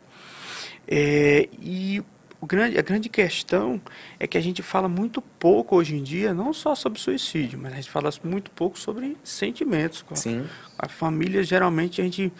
[0.88, 2.02] É, e
[2.44, 3.80] o grande, a grande questão
[4.20, 7.72] é que a gente fala muito pouco hoje em dia, não só sobre suicídio, mas
[7.72, 10.04] a gente fala muito pouco sobre sentimentos.
[10.12, 10.46] Sim.
[10.78, 12.30] A família, geralmente, a gente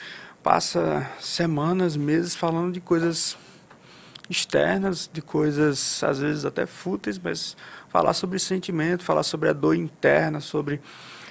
[0.42, 3.34] passa semanas, meses falando de coisas
[4.28, 7.56] externas, de coisas às vezes até fúteis, mas
[7.88, 10.82] falar sobre sentimento, falar sobre a dor interna, sobre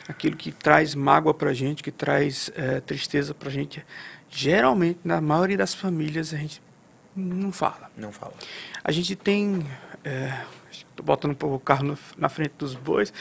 [0.08, 3.86] aquilo que traz mágoa para a gente, que traz é, tristeza para a gente.
[4.32, 6.60] Geralmente, na maioria das famílias, a gente
[7.16, 7.90] não fala.
[7.96, 8.34] Não fala.
[8.84, 9.66] A gente tem.
[10.72, 13.14] Estou é, botando um pouco o carro na frente dos bois,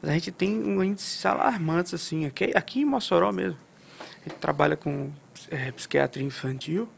[0.00, 3.58] mas a gente tem um índice alarmante, assim, aqui, aqui em Mossoró mesmo.
[4.00, 5.10] A gente trabalha com
[5.50, 6.88] é, psiquiatria infantil.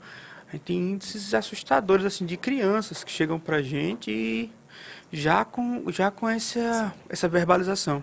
[0.48, 4.52] A gente tem índices assustadores, assim, de crianças que chegam para a gente e
[5.12, 8.02] já com, já com essa, essa verbalização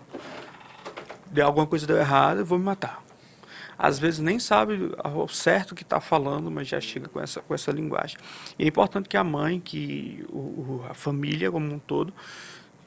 [1.34, 3.03] de alguma coisa deu errado, eu vou me matar.
[3.84, 7.54] Às vezes nem sabe o certo que está falando, mas já chega com essa, com
[7.54, 8.18] essa linguagem.
[8.58, 12.14] E é importante que a mãe, que o, a família como um todo,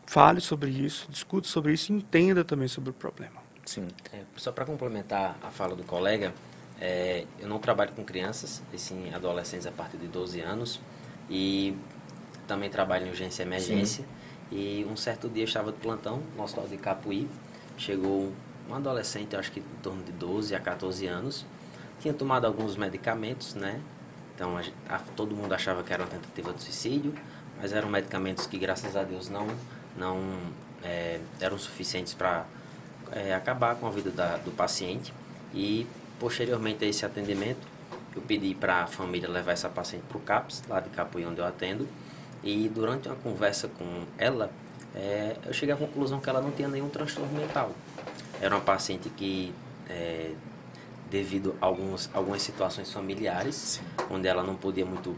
[0.07, 3.43] fale sobre isso, discute sobre isso e entenda também sobre o problema.
[3.67, 3.89] Sim.
[4.11, 6.33] É, só para complementar a fala do colega,
[6.81, 10.81] é, eu não trabalho com crianças, e sim adolescentes a partir de 12 anos,
[11.29, 11.77] e
[12.49, 14.03] também trabalho em urgência e emergência.
[14.51, 14.57] Sim.
[14.57, 17.29] E um certo dia eu estava de plantão no hospital de Capuí,
[17.77, 18.33] chegou
[18.69, 21.47] um adolescente, acho que em torno de 12 a 14 anos,
[22.01, 23.81] tinha tomado alguns medicamentos, né?
[24.35, 24.63] Então a,
[24.95, 27.15] a, todo mundo achava que era uma tentativa de suicídio,
[27.61, 29.47] mas eram medicamentos que graças a Deus não,
[29.97, 30.21] não
[30.83, 32.45] é, eram suficientes para
[33.13, 35.13] é, acabar com a vida da, do paciente.
[35.55, 35.87] E
[36.19, 37.67] posteriormente a esse atendimento,
[38.15, 41.41] eu pedi para a família levar essa paciente para o CAPS, lá de Capuí, onde
[41.41, 41.89] eu atendo.
[42.43, 44.51] E durante uma conversa com ela,
[44.95, 47.73] é, eu cheguei à conclusão que ela não tinha nenhum transtorno mental.
[48.41, 49.55] Era uma paciente que,
[49.89, 50.33] é,
[51.11, 53.83] devido a alguns, algumas situações familiares, Sim.
[54.11, 55.17] onde ela não podia muito,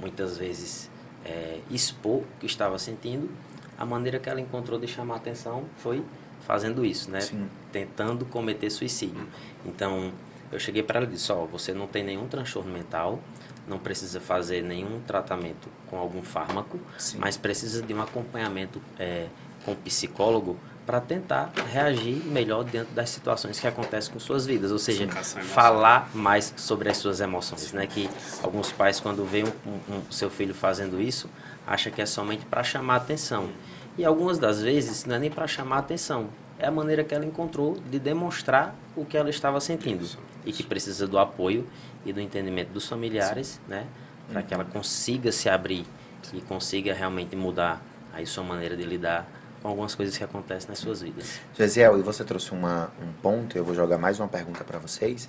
[0.00, 0.90] muitas vezes
[1.24, 3.30] é, expor o que estava sentindo,
[3.78, 6.04] a maneira que ela encontrou de chamar atenção foi
[6.46, 7.20] fazendo isso, né?
[7.20, 7.48] Sim.
[7.72, 9.26] Tentando cometer suicídio.
[9.64, 10.12] Então,
[10.52, 13.20] eu cheguei para ela e disse: Ó, oh, você não tem nenhum transtorno mental,
[13.66, 17.18] não precisa fazer nenhum tratamento com algum fármaco, Sim.
[17.18, 19.28] mas precisa de um acompanhamento é,
[19.64, 24.78] com psicólogo para tentar reagir melhor dentro das situações que acontecem com suas vidas, ou
[24.78, 27.86] seja, falar mais sobre as suas emoções, né?
[27.86, 28.08] Que
[28.42, 31.28] alguns pais quando veem um, um, seu filho fazendo isso,
[31.66, 33.50] acha que é somente para chamar atenção.
[33.96, 37.24] E algumas das vezes não é nem para chamar atenção, é a maneira que ela
[37.24, 40.06] encontrou de demonstrar o que ela estava sentindo.
[40.44, 41.66] E que precisa do apoio
[42.04, 43.86] e do entendimento dos familiares, né,
[44.28, 45.84] para que ela consiga se abrir
[46.32, 49.26] e consiga realmente mudar aí sua maneira de lidar
[49.62, 51.40] com algumas coisas que acontecem nas suas vidas.
[51.54, 55.28] Gesiel, e você trouxe uma, um ponto, eu vou jogar mais uma pergunta para vocês.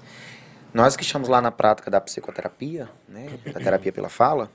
[0.74, 4.50] Nós que estamos lá na prática da psicoterapia, né, da terapia pela fala,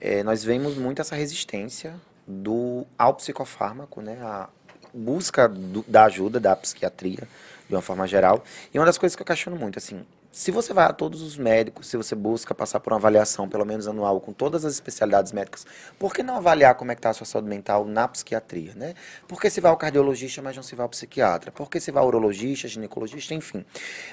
[0.00, 1.94] é, nós vemos muito essa resistência
[2.26, 4.48] do ao psicofármaco, né, a
[4.94, 7.28] busca do, da ajuda da psiquiatria
[7.68, 8.42] de uma forma geral.
[8.72, 11.36] E uma das coisas que eu questiono muito, assim, se você vai a todos os
[11.36, 15.32] médicos, se você busca passar por uma avaliação, pelo menos anual, com todas as especialidades
[15.32, 15.66] médicas,
[15.98, 18.94] por que não avaliar como é que está a sua saúde mental na psiquiatria, né?
[19.26, 21.50] Por que se vai ao cardiologista, mas não se vai ao psiquiatra?
[21.50, 23.64] Por que se vai ao urologista, ginecologista, enfim.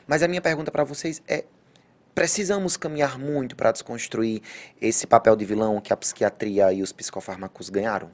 [0.08, 1.44] Mas a minha pergunta para vocês é,
[2.16, 4.42] precisamos caminhar muito para desconstruir
[4.82, 8.10] esse papel de vilão que a psiquiatria e os psicofármacos ganharam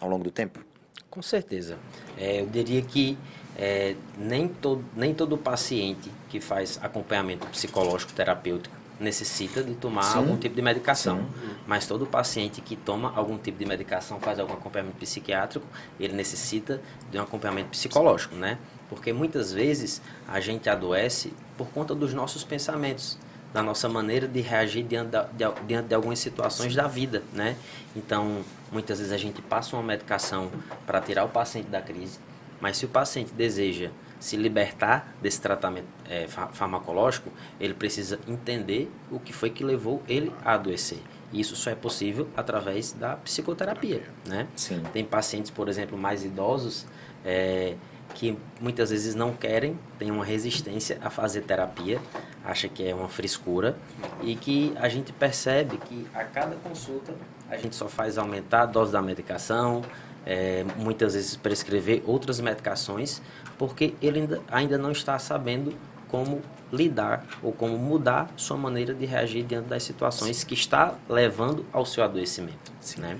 [0.00, 0.64] ao longo do tempo?
[1.10, 1.78] Com certeza.
[2.16, 3.18] É, eu diria que
[3.56, 10.18] é, nem, todo, nem todo paciente que faz acompanhamento psicológico terapêutico necessita de tomar Sim.
[10.18, 11.18] algum tipo de medicação.
[11.18, 11.50] Sim.
[11.66, 15.66] Mas todo paciente que toma algum tipo de medicação, faz algum acompanhamento psiquiátrico,
[15.98, 18.58] ele necessita de um acompanhamento psicológico, né?
[18.88, 23.18] Porque muitas vezes a gente adoece por conta dos nossos pensamentos,
[23.52, 27.56] da nossa maneira de reagir diante, da, de, diante de algumas situações da vida, né?
[27.94, 30.50] Então, muitas vezes a gente passa uma medicação
[30.86, 32.18] para tirar o paciente da crise,
[32.62, 39.18] mas se o paciente deseja se libertar desse tratamento é, farmacológico, ele precisa entender o
[39.18, 41.00] que foi que levou ele a adoecer.
[41.32, 44.46] E isso só é possível através da psicoterapia, né?
[44.54, 44.80] Sim.
[44.92, 46.86] Tem pacientes, por exemplo, mais idosos,
[47.24, 47.74] é,
[48.14, 52.00] que muitas vezes não querem, têm uma resistência a fazer terapia,
[52.44, 53.76] acha que é uma frescura
[54.22, 57.12] e que a gente percebe que a cada consulta
[57.50, 59.82] a gente só faz aumentar a dose da medicação,
[60.26, 63.20] é, muitas vezes prescrever outras medicações,
[63.58, 65.74] porque ele ainda, ainda não está sabendo
[66.08, 71.64] como lidar ou como mudar sua maneira de reagir diante das situações que está levando
[71.72, 72.72] ao seu adoecimento.
[72.80, 73.18] Sim, né?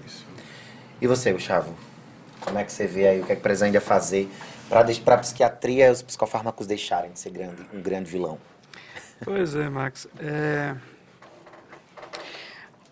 [1.01, 1.75] E você, Gustavo?
[2.41, 4.29] Como é que você vê aí o que é que precisa ainda fazer
[4.69, 8.39] para a psiquiatria e os psicofármacos deixarem de ser grande, um grande vilão?
[9.25, 10.09] Pois é, Max.
[10.19, 10.75] É...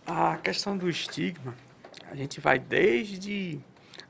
[0.07, 1.55] A questão do estigma,
[2.11, 3.61] a gente vai desde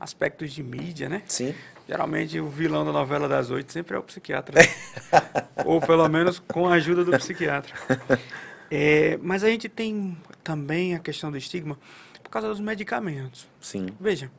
[0.00, 1.22] aspectos de mídia, né?
[1.26, 1.54] Sim.
[1.86, 4.60] Geralmente o vilão da novela das oito sempre é o psiquiatra.
[4.60, 4.68] Né?
[5.64, 7.74] Ou pelo menos com a ajuda do psiquiatra.
[8.72, 11.76] É, mas a gente tem também a questão do estigma
[12.22, 13.48] por causa dos medicamentos.
[13.60, 13.88] Sim.
[13.98, 14.30] Veja,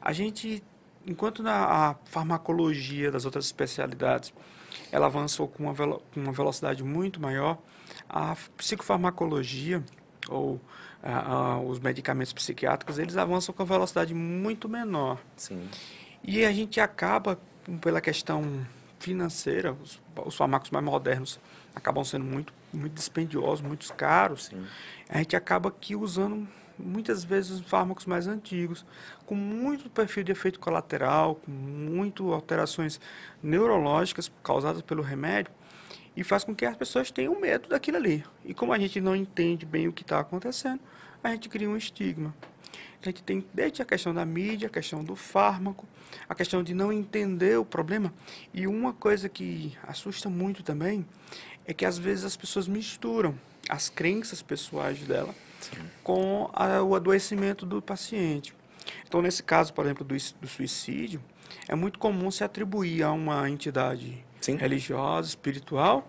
[0.00, 0.62] a gente,
[1.04, 4.32] enquanto na a farmacologia das outras especialidades
[4.92, 7.58] ela avançou com uma, velo, com uma velocidade muito maior,
[8.08, 9.82] a psicofarmacologia
[10.28, 10.60] ou
[11.66, 15.18] os medicamentos psiquiátricos eles avançam com velocidade muito menor.
[15.36, 15.68] Sim.
[16.22, 17.38] E a gente acaba,
[17.80, 18.66] pela questão
[18.98, 21.40] financeira, os, os fármacos mais modernos
[21.74, 24.46] acabam sendo muito, muito dispendiosos, muito caros.
[24.46, 24.66] Sim.
[25.08, 26.46] A gente acaba aqui usando
[26.80, 28.84] muitas vezes os fármacos mais antigos,
[29.26, 33.00] com muito perfil de efeito colateral, com muito alterações
[33.42, 35.52] neurológicas causadas pelo remédio,
[36.16, 38.24] e faz com que as pessoas tenham medo daquilo ali.
[38.44, 40.80] E como a gente não entende bem o que está acontecendo,
[41.22, 42.34] a gente cria um estigma.
[43.02, 45.86] A gente tem desde a questão da mídia, a questão do fármaco,
[46.28, 48.12] a questão de não entender o problema.
[48.52, 51.06] E uma coisa que assusta muito também
[51.66, 53.34] é que às vezes as pessoas misturam
[53.68, 55.34] as crenças pessoais dela.
[56.02, 58.54] Com a, o adoecimento do paciente.
[59.06, 61.22] Então, nesse caso, por exemplo, do, do suicídio,
[61.68, 64.56] é muito comum se atribuir a uma entidade Sim.
[64.56, 66.08] religiosa, espiritual,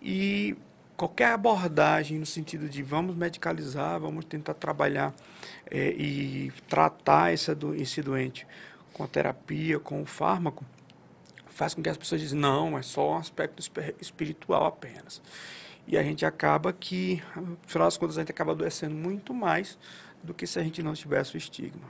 [0.00, 0.56] e
[0.96, 5.14] qualquer abordagem no sentido de vamos medicalizar, vamos tentar trabalhar
[5.70, 8.46] é, e tratar esse, esse doente
[8.92, 10.64] com a terapia, com o fármaco,
[11.48, 13.62] faz com que as pessoas dizem, não, é só um aspecto
[14.00, 15.20] espiritual apenas.
[15.86, 19.78] E a gente acaba que, no final das contas, a gente acaba adoecendo muito mais
[20.22, 21.86] do que se a gente não tivesse o estigma.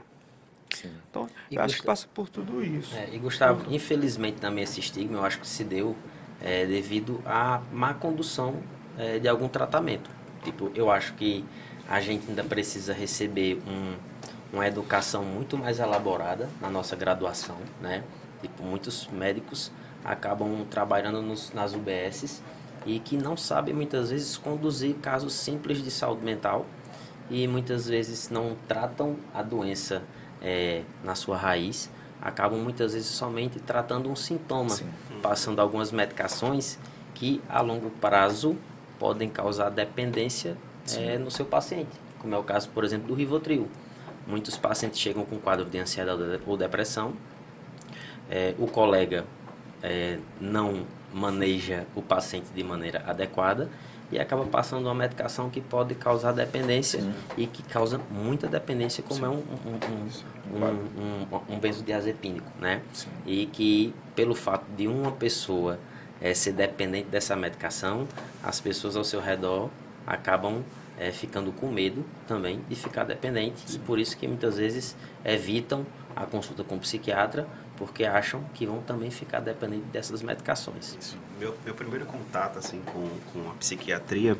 [0.73, 0.91] Sim.
[1.09, 2.95] Então, e eu acho que passa por tudo isso.
[2.95, 5.95] É, e Gustavo, infelizmente também esse estigma, eu acho que se deu
[6.41, 8.61] é, devido à má condução
[8.97, 10.09] é, de algum tratamento.
[10.43, 11.43] Tipo, eu acho que
[11.89, 13.95] a gente ainda precisa receber um,
[14.53, 18.03] uma educação muito mais elaborada na nossa graduação, né?
[18.41, 19.71] Tipo, muitos médicos
[20.03, 22.41] acabam trabalhando nos, nas UBSs
[22.87, 26.65] e que não sabem muitas vezes conduzir casos simples de saúde mental
[27.29, 30.01] e muitas vezes não tratam a doença
[30.41, 34.87] é, na sua raiz, acabam muitas vezes somente tratando um sintoma, Sim.
[35.21, 36.79] passando algumas medicações
[37.13, 38.55] que a longo prazo
[38.97, 40.55] podem causar dependência
[40.95, 43.67] é, no seu paciente, como é o caso, por exemplo, do Rivotril.
[44.25, 47.13] Muitos pacientes chegam com quadro de ansiedade ou depressão,
[48.29, 49.25] é, o colega
[49.83, 53.69] é, não maneja o paciente de maneira adequada
[54.11, 57.13] e acaba passando uma medicação que pode causar dependência Sim.
[57.35, 59.25] e que causa muita dependência, como Sim.
[59.25, 59.43] é um,
[60.55, 62.81] um, um, um, um benzodiazepínico, né?
[62.93, 63.09] Sim.
[63.25, 65.77] E que pelo fato de uma pessoa
[66.21, 68.07] é, ser dependente dessa medicação,
[68.41, 69.69] as pessoas ao seu redor
[70.05, 70.63] acabam
[70.97, 75.85] é, ficando com medo também de ficar dependente e por isso que muitas vezes evitam
[76.15, 77.45] a consulta com o psiquiatra
[77.77, 80.97] porque acham que vão também ficar dependentes dessas medicações.
[80.99, 81.17] Isso.
[81.39, 84.37] Meu, meu primeiro contato assim com, com a psiquiatria,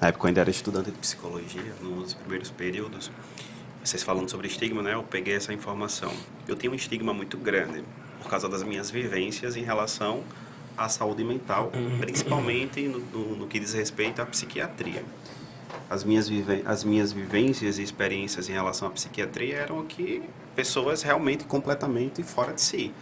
[0.00, 3.10] na época eu ainda era estudante de psicologia, nos primeiros períodos,
[3.82, 4.94] vocês falando sobre estigma, né?
[4.94, 6.12] Eu peguei essa informação.
[6.46, 7.82] Eu tenho um estigma muito grande
[8.22, 10.22] por causa das minhas vivências em relação
[10.76, 11.98] à saúde mental, uhum.
[11.98, 15.04] principalmente no, no, no que diz respeito à psiquiatria
[15.92, 16.30] as minhas,
[16.64, 20.22] as minhas vivências e experiências em relação à psiquiatria eram que
[20.54, 22.94] pessoas realmente completamente fora de si,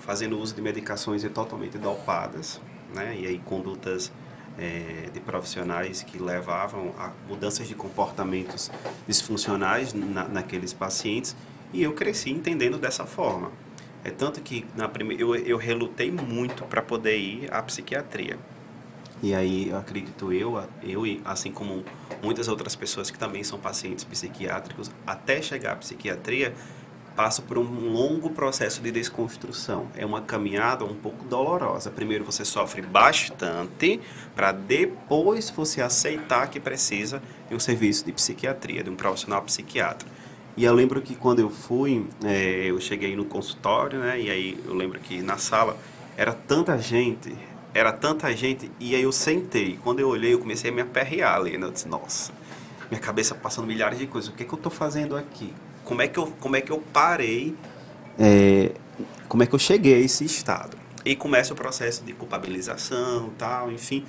[0.00, 2.60] fazendo uso de medicações totalmente dopadas,
[2.94, 3.16] né?
[3.18, 4.12] E aí condutas
[4.58, 8.70] é, de profissionais que levavam a mudanças de comportamentos
[9.06, 11.36] disfuncionais na, naqueles pacientes
[11.72, 13.50] e eu cresci entendendo dessa forma.
[14.02, 18.38] É tanto que na primeira eu, eu relutei muito para poder ir à psiquiatria.
[19.22, 21.84] E aí, acredito eu, eu e assim como
[22.22, 26.54] muitas outras pessoas que também são pacientes psiquiátricos, até chegar à psiquiatria,
[27.16, 29.88] passa por um longo processo de desconstrução.
[29.96, 31.90] É uma caminhada um pouco dolorosa.
[31.90, 34.00] Primeiro você sofre bastante
[34.34, 40.08] para depois você aceitar que precisa de um serviço de psiquiatria, de um profissional psiquiatra.
[40.56, 44.20] E eu lembro que quando eu fui, é, eu cheguei no consultório, né?
[44.20, 45.76] E aí eu lembro que na sala
[46.16, 47.34] era tanta gente,
[47.72, 49.78] era tanta gente, e aí eu sentei.
[49.82, 51.66] Quando eu olhei, eu comecei a me aperrear ali, né?
[51.66, 52.32] Eu disse, nossa,
[52.90, 54.28] minha cabeça passando milhares de coisas.
[54.28, 55.54] O que é que eu estou fazendo aqui?
[55.84, 57.54] Como é que eu, como é que eu parei?
[58.18, 58.72] É,
[59.28, 60.76] como é que eu cheguei a esse estado?
[61.04, 64.04] E começa o processo de culpabilização, tal, enfim,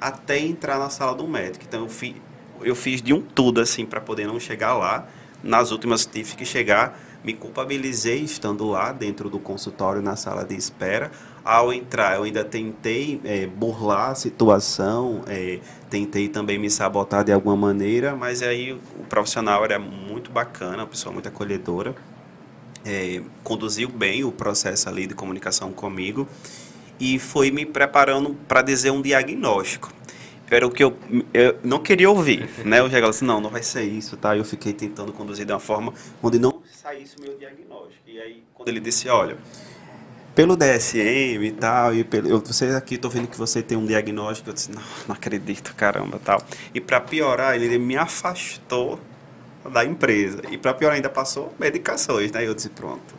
[0.00, 1.64] até entrar na sala do médico.
[1.66, 2.16] Então eu fiz,
[2.62, 5.06] eu fiz de um tudo assim para poder não chegar lá.
[5.42, 10.54] Nas últimas tive que chegar, me culpabilizei estando lá dentro do consultório na sala de
[10.54, 11.10] espera.
[11.44, 15.58] Ao entrar, eu ainda tentei é, burlar a situação, é,
[15.90, 20.86] tentei também me sabotar de alguma maneira, mas aí o profissional era muito bacana, uma
[20.86, 21.94] pessoa muito acolhedora
[22.84, 26.28] é, conduziu bem o processo ali de comunicação comigo
[26.98, 29.92] e foi me preparando para dizer um diagnóstico.
[30.50, 30.96] Era o que eu,
[31.32, 32.80] eu não queria ouvir, né?
[32.80, 34.36] Eu chegava assim, não, não vai ser isso, tá?
[34.36, 38.02] Eu fiquei tentando conduzir de uma forma onde não saísse o meu diagnóstico.
[38.06, 39.38] E aí, quando ele disse, olha,
[40.34, 43.86] pelo DSM e tal, e pelo, eu, você aqui, tô vendo que você tem um
[43.86, 46.42] diagnóstico, eu disse, não, não acredito, caramba, tal.
[46.74, 49.00] E para piorar, ele me afastou
[49.70, 50.42] da empresa.
[50.50, 52.46] E para pior ainda passou medicações, né?
[52.46, 53.14] Eu disse, pronto.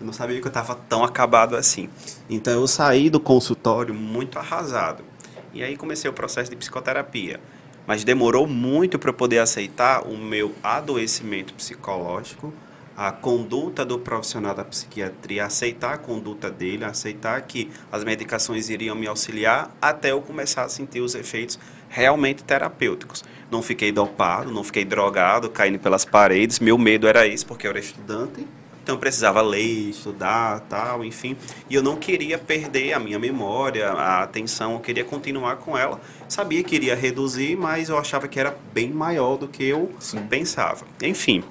[0.00, 1.88] Eu não sabia que eu estava tão acabado assim.
[2.30, 5.02] Então eu saí do consultório muito arrasado.
[5.52, 7.40] E aí comecei o processo de psicoterapia.
[7.86, 12.52] Mas demorou muito para eu poder aceitar o meu adoecimento psicológico,
[12.94, 18.96] a conduta do profissional da psiquiatria, aceitar a conduta dele, aceitar que as medicações iriam
[18.96, 23.24] me auxiliar até eu começar a sentir os efeitos realmente terapêuticos.
[23.50, 26.58] Não fiquei dopado, não fiquei drogado, caindo pelas paredes.
[26.58, 28.46] Meu medo era isso, porque eu era estudante.
[28.88, 31.36] Então eu precisava ler, estudar, tal, enfim.
[31.68, 36.00] E eu não queria perder a minha memória, a atenção, eu queria continuar com ela.
[36.26, 40.26] Sabia que iria reduzir, mas eu achava que era bem maior do que eu Sim.
[40.26, 40.86] pensava.
[41.02, 41.44] Enfim,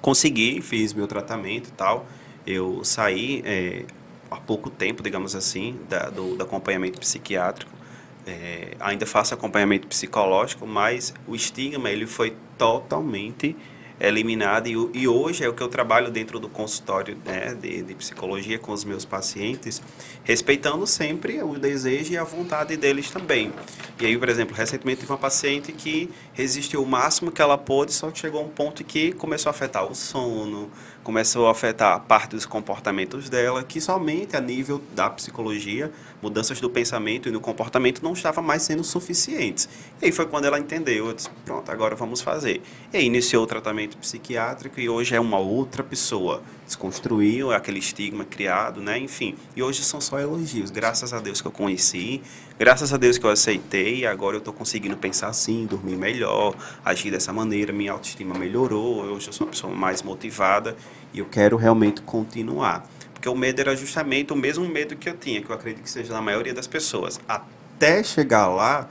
[0.00, 2.06] consegui, fiz meu tratamento e tal.
[2.46, 3.84] Eu saí é,
[4.30, 7.80] há pouco tempo, digamos assim, da, do, do acompanhamento psiquiátrico
[8.26, 13.56] é, ainda faço acompanhamento psicológico, mas o estigma ele foi totalmente
[14.00, 17.94] eliminado e, e hoje é o que eu trabalho dentro do consultório né, de, de,
[17.94, 19.82] psicologia com os meus pacientes,
[20.24, 23.52] respeitando sempre o desejo e a vontade deles também.
[24.00, 27.92] E aí, por exemplo, recentemente tive uma paciente que resistiu o máximo que ela pôde,
[27.92, 30.70] só que chegou a um ponto que começou a afetar o sono,
[31.02, 35.90] começou a afetar parte dos comportamentos dela, que somente a nível da psicologia,
[36.22, 39.68] mudanças do pensamento e no comportamento não estavam mais sendo suficientes.
[40.00, 42.62] E aí foi quando ela entendeu, eu disse, pronto, agora vamos fazer.
[42.92, 46.42] E aí iniciou o tratamento psiquiátrico e hoje é uma outra pessoa.
[46.70, 48.96] Desconstruiu aquele estigma criado, né?
[48.96, 50.70] Enfim, e hoje são só elogios.
[50.70, 52.22] Graças a Deus que eu conheci,
[52.56, 56.54] graças a Deus que eu aceitei, agora eu estou conseguindo pensar assim, dormir melhor,
[56.84, 60.76] agir dessa maneira, minha autoestima melhorou, hoje eu sou uma pessoa mais motivada
[61.12, 62.88] e eu quero realmente continuar.
[63.12, 65.90] Porque o medo era justamente o mesmo medo que eu tinha, que eu acredito que
[65.90, 67.18] seja na maioria das pessoas.
[67.26, 68.88] Até chegar lá,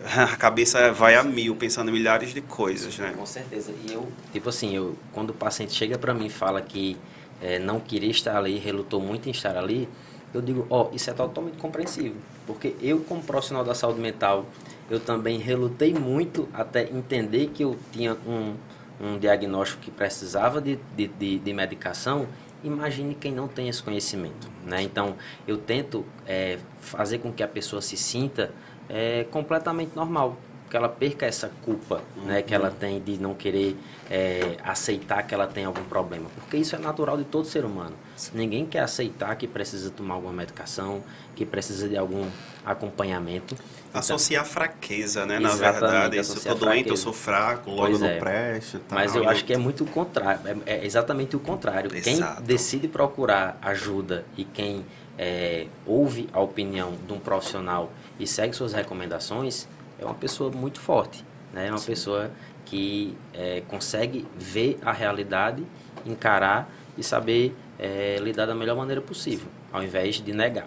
[0.32, 3.12] a cabeça vai a mil, pensando em milhares de coisas, né?
[3.16, 3.72] Com certeza.
[3.86, 6.96] E eu, tipo assim, eu, quando o paciente chega para mim e fala que
[7.40, 9.88] é, não queria estar ali, relutou muito em estar ali,
[10.32, 12.16] eu digo, ó, oh, isso é totalmente compreensível.
[12.46, 14.46] Porque eu, como profissional da saúde mental,
[14.88, 18.54] eu também relutei muito até entender que eu tinha um,
[19.00, 22.26] um diagnóstico que precisava de, de, de, de medicação,
[22.62, 24.48] imagine quem não tem esse conhecimento.
[24.64, 24.82] Né?
[24.82, 28.52] Então, eu tento é, fazer com que a pessoa se sinta
[28.90, 30.36] é, completamente normal,
[30.68, 32.24] que ela perca essa culpa uhum.
[32.24, 33.76] né, que ela tem de não querer
[34.08, 37.94] é, aceitar que ela tem algum problema, porque isso é natural de todo ser humano.
[38.16, 38.30] Sim.
[38.34, 41.02] Ninguém quer aceitar que precisa tomar alguma medicação,
[41.34, 42.28] que precisa de algum
[42.64, 43.56] acompanhamento.
[43.92, 45.40] Associar então, fraqueza, né?
[45.40, 48.18] Na verdade, eu sou doente, eu sou fraco, logo pois não é.
[48.18, 48.78] presto.
[48.88, 51.90] Tal, Mas eu, eu acho que é muito o contrário, é, é exatamente o contrário.
[51.94, 52.36] Exato.
[52.36, 54.84] Quem decide procurar ajuda e quem
[55.18, 57.90] é, ouve a opinião de um profissional
[58.20, 59.66] e segue suas recomendações
[59.98, 61.66] é uma pessoa muito forte, né?
[61.66, 61.86] É uma Sim.
[61.86, 62.30] pessoa
[62.66, 65.66] que é, consegue ver a realidade,
[66.06, 70.66] encarar e saber é, lidar da melhor maneira possível, ao invés de negar.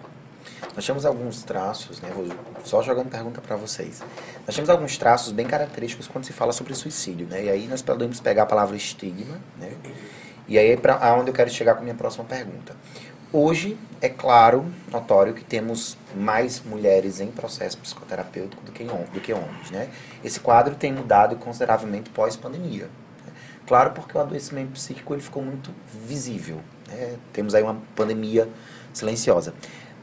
[0.74, 2.10] Nós temos alguns traços, né?
[2.14, 2.26] Vou
[2.64, 4.02] só jogando pergunta para vocês.
[4.44, 7.44] Nós temos alguns traços bem característicos quando se fala sobre suicídio, né?
[7.44, 9.72] E aí nós podemos pegar a palavra estigma, né?
[10.46, 12.76] E aí é para aonde eu quero chegar com a minha próxima pergunta.
[13.36, 19.32] Hoje, é claro, notório que temos mais mulheres em processo psicoterapêutico do que, do que
[19.32, 19.90] homens, né?
[20.22, 22.84] Esse quadro tem mudado consideravelmente pós-pandemia.
[22.84, 23.32] Né?
[23.66, 25.72] Claro, porque o adoecimento psíquico ele ficou muito
[26.06, 26.60] visível.
[26.86, 27.16] Né?
[27.32, 28.48] Temos aí uma pandemia
[28.92, 29.52] silenciosa.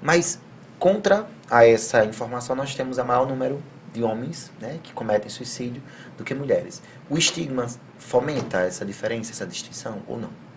[0.02, 0.38] Mas,
[0.78, 3.64] contra a essa informação, nós temos a maior número
[3.94, 5.82] de homens né, que cometem suicídio
[6.18, 6.82] do que mulheres.
[7.10, 7.68] O estigma
[7.98, 10.51] fomenta essa diferença, essa distinção ou não?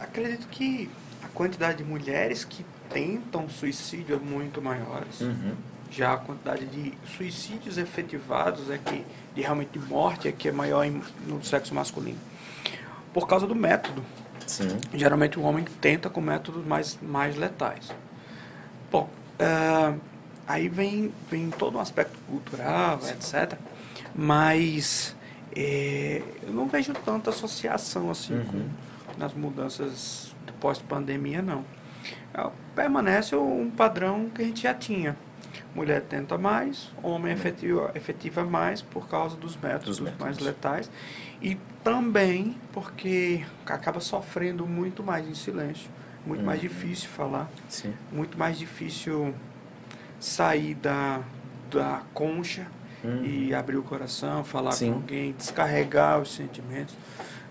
[0.00, 0.90] Acredito que
[1.22, 5.04] a quantidade de mulheres que tentam suicídio é muito maior.
[5.20, 5.54] Uhum.
[5.90, 9.04] Já a quantidade de suicídios efetivados é que,
[9.34, 12.18] de realmente morte, é que é maior em, no sexo masculino.
[13.12, 14.02] Por causa do método.
[14.46, 14.68] Sim.
[14.94, 17.90] Geralmente o homem tenta com métodos mais, mais letais.
[18.90, 19.08] Bom,
[19.38, 19.94] é,
[20.46, 23.58] aí vem, vem todo um aspecto cultural, etc.
[24.14, 25.14] Mas
[25.54, 28.44] é, eu não vejo tanta associação assim Uhum.
[28.44, 28.68] com,
[29.18, 31.64] nas mudanças pós-pandemia, não.
[32.34, 35.16] É, Permanece um padrão que a gente já tinha.
[35.74, 40.24] Mulher tenta mais, homem efetiva, efetiva mais por causa dos métodos, Dos métodos.
[40.24, 40.90] mais letais.
[41.42, 45.90] E também porque acaba sofrendo muito mais em silêncio.
[46.26, 46.68] Muito mais Uhum.
[46.68, 47.94] difícil falar Sim.
[48.12, 49.34] muito mais difícil
[50.20, 51.20] sair da,
[51.70, 52.66] da concha
[53.04, 53.22] Uhum.
[53.24, 54.88] e abrir o coração, falar Sim.
[54.90, 56.96] com alguém, descarregar os sentimentos,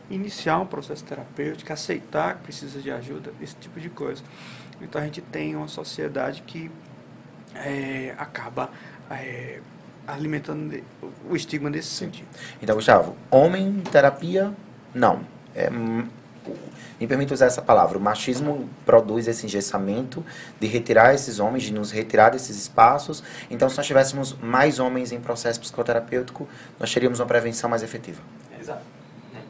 [0.10, 4.24] iniciar um processo terapêutico, aceitar que precisa de ajuda, esse tipo de coisa.
[4.82, 6.72] Então a gente tem uma sociedade que
[7.55, 8.70] é, acaba
[9.10, 9.60] é,
[10.08, 10.82] alimentando
[11.30, 12.28] o estigma nesse sentido.
[12.62, 14.53] Então, Gustavo, homem em terapia,
[14.93, 15.22] não.
[15.55, 17.97] É, me permite usar essa palavra.
[17.97, 20.26] O machismo produz esse engessamento
[20.60, 23.24] de retirar esses homens, de nos retirar desses espaços.
[23.49, 26.47] Então, se nós tivéssemos mais homens em processo psicoterapêutico,
[26.80, 28.22] nós teríamos uma prevenção mais efetiva.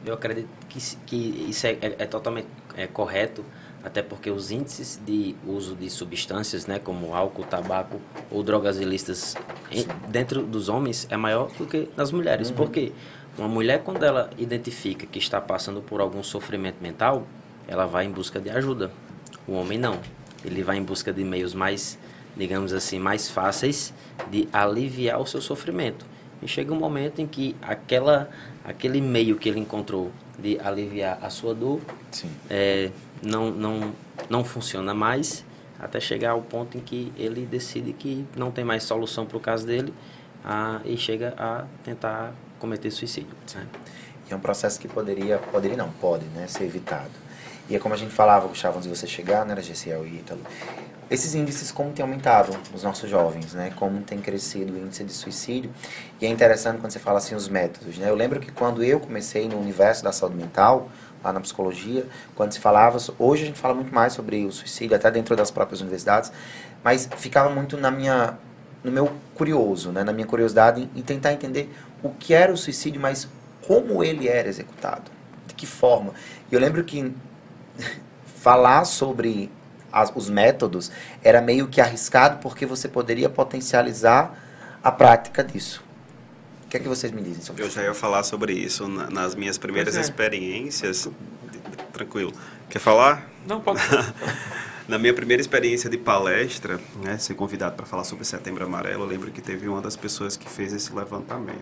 [0.04, 1.16] Eu acredito que, que
[1.48, 2.46] isso é, é- é totalmente
[2.76, 3.44] é, correto,
[3.82, 9.36] até porque os índices de uso de substâncias, né, como álcool, tabaco ou drogas ilícitas
[9.70, 12.50] em- dentro dos homens é maior do que nas mulheres.
[12.50, 12.92] Por quê?
[13.36, 17.26] Uma mulher, quando ela identifica que está passando por algum sofrimento mental,
[17.68, 18.90] ela vai em busca de ajuda.
[19.46, 20.00] O homem não.
[20.44, 21.98] Ele vai em busca de meios mais,
[22.36, 23.92] digamos assim, mais fáceis
[24.30, 26.04] de aliviar o seu sofrimento.
[26.42, 28.30] E chega um momento em que aquela,
[28.64, 31.80] aquele meio que ele encontrou de aliviar a sua dor
[32.48, 32.90] é,
[33.22, 33.92] não, não,
[34.30, 35.44] não funciona mais,
[35.78, 39.40] até chegar ao ponto em que ele decide que não tem mais solução para o
[39.40, 39.92] caso dele
[40.44, 43.30] ah, e chega a tentar cometer suicídio.
[43.54, 43.66] né?
[44.28, 47.10] E é um processo que poderia, poderia não, pode, né, ser evitado.
[47.68, 50.40] E é como a gente falava, Gustavo, antes de você chegar, né, GCL e Ítalo,
[51.10, 55.12] esses índices como tem aumentado nos nossos jovens, né, como tem crescido o índice de
[55.12, 55.70] suicídio.
[56.20, 58.10] E é interessante quando você fala assim os métodos, né?
[58.10, 60.90] Eu lembro que quando eu comecei no universo da saúde mental,
[61.22, 64.96] lá na psicologia, quando se falava, hoje a gente fala muito mais sobre o suicídio,
[64.96, 66.30] até dentro das próprias universidades,
[66.84, 68.38] mas ficava muito na minha
[68.84, 71.68] no meu curioso, né, na minha curiosidade em, em tentar entender
[72.00, 73.28] o que era o suicídio, mas
[73.66, 75.10] como ele era executado,
[75.46, 76.12] de que forma.
[76.50, 77.12] E eu lembro que
[78.24, 79.50] falar sobre
[79.92, 80.90] as- os métodos
[81.22, 84.34] era meio que arriscado porque você poderia potencializar
[84.82, 85.82] a prática disso.
[86.64, 87.76] O que é que vocês me dizem sobre Eu isso?
[87.76, 90.00] já ia falar sobre isso na- nas minhas primeiras é.
[90.00, 91.08] experiências.
[91.92, 92.32] Tranquilo.
[92.68, 93.26] Quer falar?
[93.46, 93.80] Não pode.
[94.86, 99.06] Na minha primeira experiência de palestra, né, ser convidado para falar sobre Setembro Amarelo, eu
[99.06, 101.58] lembro que teve uma das pessoas que fez esse levantamento.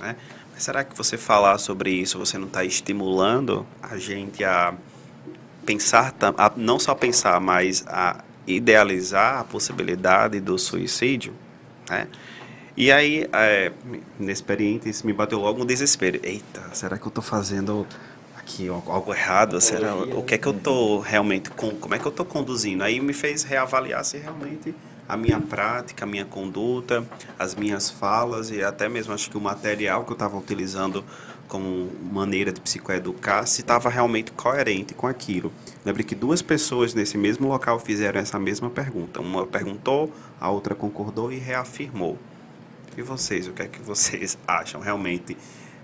[0.00, 0.14] Né?
[0.52, 4.74] Mas será que você falar sobre isso, você não está estimulando a gente a
[5.70, 11.32] pensar, a não só pensar, mas a idealizar a possibilidade do suicídio?
[11.88, 12.08] Né?
[12.76, 13.70] E aí, é,
[14.18, 16.18] nesse experiente, isso me bateu logo um desespero.
[16.22, 17.86] Eita, será que eu estou fazendo
[18.36, 19.60] aqui algo algo errado?
[19.60, 22.82] Será, o que é que eu estou realmente, com, como é que eu estou conduzindo?
[22.82, 24.74] Aí me fez reavaliar se realmente
[25.08, 27.04] a minha prática, a minha conduta,
[27.38, 31.04] as minhas falas e até mesmo acho que o material que eu estava utilizando
[31.50, 35.52] como maneira de psicoeducar, se estava realmente coerente com aquilo.
[35.84, 39.20] Lembre que duas pessoas nesse mesmo local fizeram essa mesma pergunta.
[39.20, 42.16] Uma perguntou, a outra concordou e reafirmou.
[42.96, 45.36] E vocês, o que é que vocês acham realmente?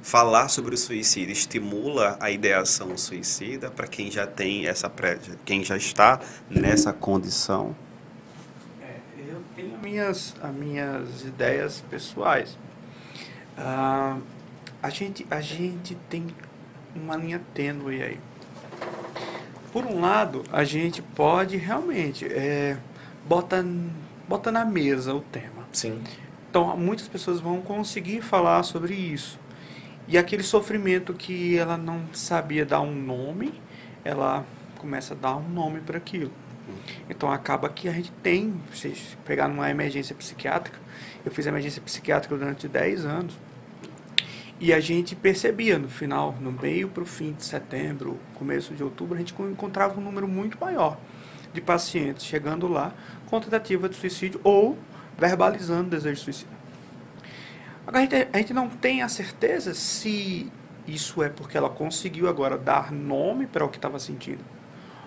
[0.03, 5.65] Falar sobre o suicídio estimula a ideação suicida para quem já tem essa pré, quem
[5.65, 7.75] já está nessa condição?
[8.81, 8.99] É,
[9.29, 12.57] eu tenho as minhas, as minhas ideias pessoais.
[13.59, 14.19] Ah,
[14.87, 16.29] a, gente, a gente tem
[16.95, 18.21] uma linha tênue aí.
[19.73, 22.77] Por um lado, a gente pode realmente é,
[23.27, 23.67] bota,
[24.29, 25.67] bota na mesa o tema.
[25.73, 26.01] Sim.
[26.49, 29.41] Então, muitas pessoas vão conseguir falar sobre isso.
[30.07, 33.53] E aquele sofrimento que ela não sabia dar um nome,
[34.05, 34.45] ela
[34.79, 36.31] começa a dar um nome para aquilo.
[37.11, 40.79] Então, acaba que a gente tem, se pegar numa emergência psiquiátrica,
[41.25, 43.37] eu fiz emergência psiquiátrica durante 10 anos,
[44.59, 48.83] e a gente percebia no final, no meio para o fim de setembro, começo de
[48.83, 50.99] outubro, a gente encontrava um número muito maior
[51.53, 52.93] de pacientes chegando lá
[53.27, 54.77] com tentativa de suicídio ou
[55.19, 56.57] verbalizando desejo de suicídio.
[57.87, 60.51] Agora, a gente, a gente não tem a certeza se
[60.87, 64.45] isso é porque ela conseguiu agora dar nome para o que estava sentindo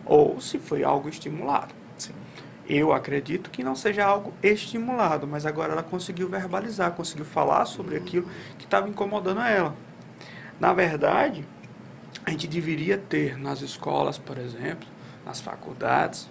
[0.06, 1.74] ou se foi algo estimulado.
[2.70, 7.98] Eu acredito que não seja algo estimulado, mas agora ela conseguiu verbalizar, conseguiu falar sobre
[7.98, 9.76] aquilo que estava incomodando ela.
[10.60, 11.44] Na verdade,
[12.24, 14.88] a gente deveria ter nas escolas, por exemplo,
[15.26, 16.30] nas faculdades,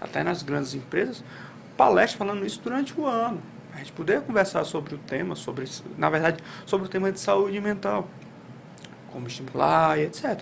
[0.00, 1.24] até nas grandes empresas,
[1.76, 3.42] palestras falando isso durante o ano.
[3.74, 5.68] A gente poder conversar sobre o tema, sobre,
[5.98, 8.06] na verdade, sobre o tema de saúde mental,
[9.12, 10.40] como estimular e etc.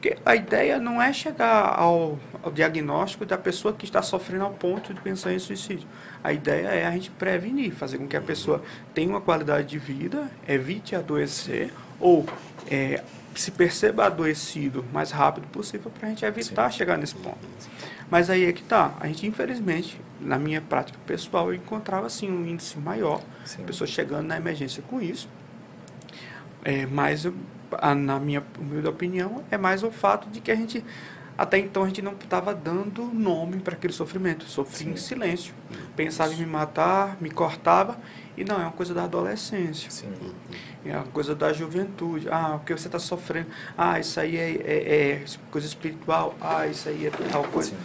[0.00, 4.50] Porque a ideia não é chegar ao, ao, diagnóstico da pessoa que está sofrendo ao
[4.50, 5.86] ponto de pensar em suicídio.
[6.24, 8.62] A ideia é a gente prevenir, fazer com que a pessoa
[8.94, 11.70] tenha uma qualidade de vida, evite adoecer
[12.00, 12.24] ou
[12.70, 13.02] é,
[13.34, 16.78] se perceba adoecido o mais rápido possível para a gente evitar Sim.
[16.78, 17.38] chegar nesse ponto.
[18.10, 18.94] Mas aí é que tá.
[19.00, 23.20] A gente, infelizmente, na minha prática pessoal, eu encontrava assim um índice maior,
[23.66, 25.28] pessoas chegando na emergência com isso.
[26.64, 27.32] É, mas, a,
[27.96, 30.84] na minha humilde opinião, é mais o fato de que a gente
[31.40, 34.44] até então a gente não estava dando nome para aquele sofrimento.
[34.44, 34.90] Sofri Sim.
[34.90, 35.54] em silêncio.
[35.96, 37.98] Pensava em me matar, me cortava.
[38.36, 39.90] E não, é uma coisa da adolescência.
[39.90, 40.12] Sim.
[40.84, 42.28] É uma coisa da juventude.
[42.28, 43.46] Ah, o que você está sofrendo?
[43.76, 46.34] Ah, isso aí é, é, é, coisa espiritual.
[46.42, 47.70] Ah, isso aí é tal coisa.
[47.70, 47.76] Sim.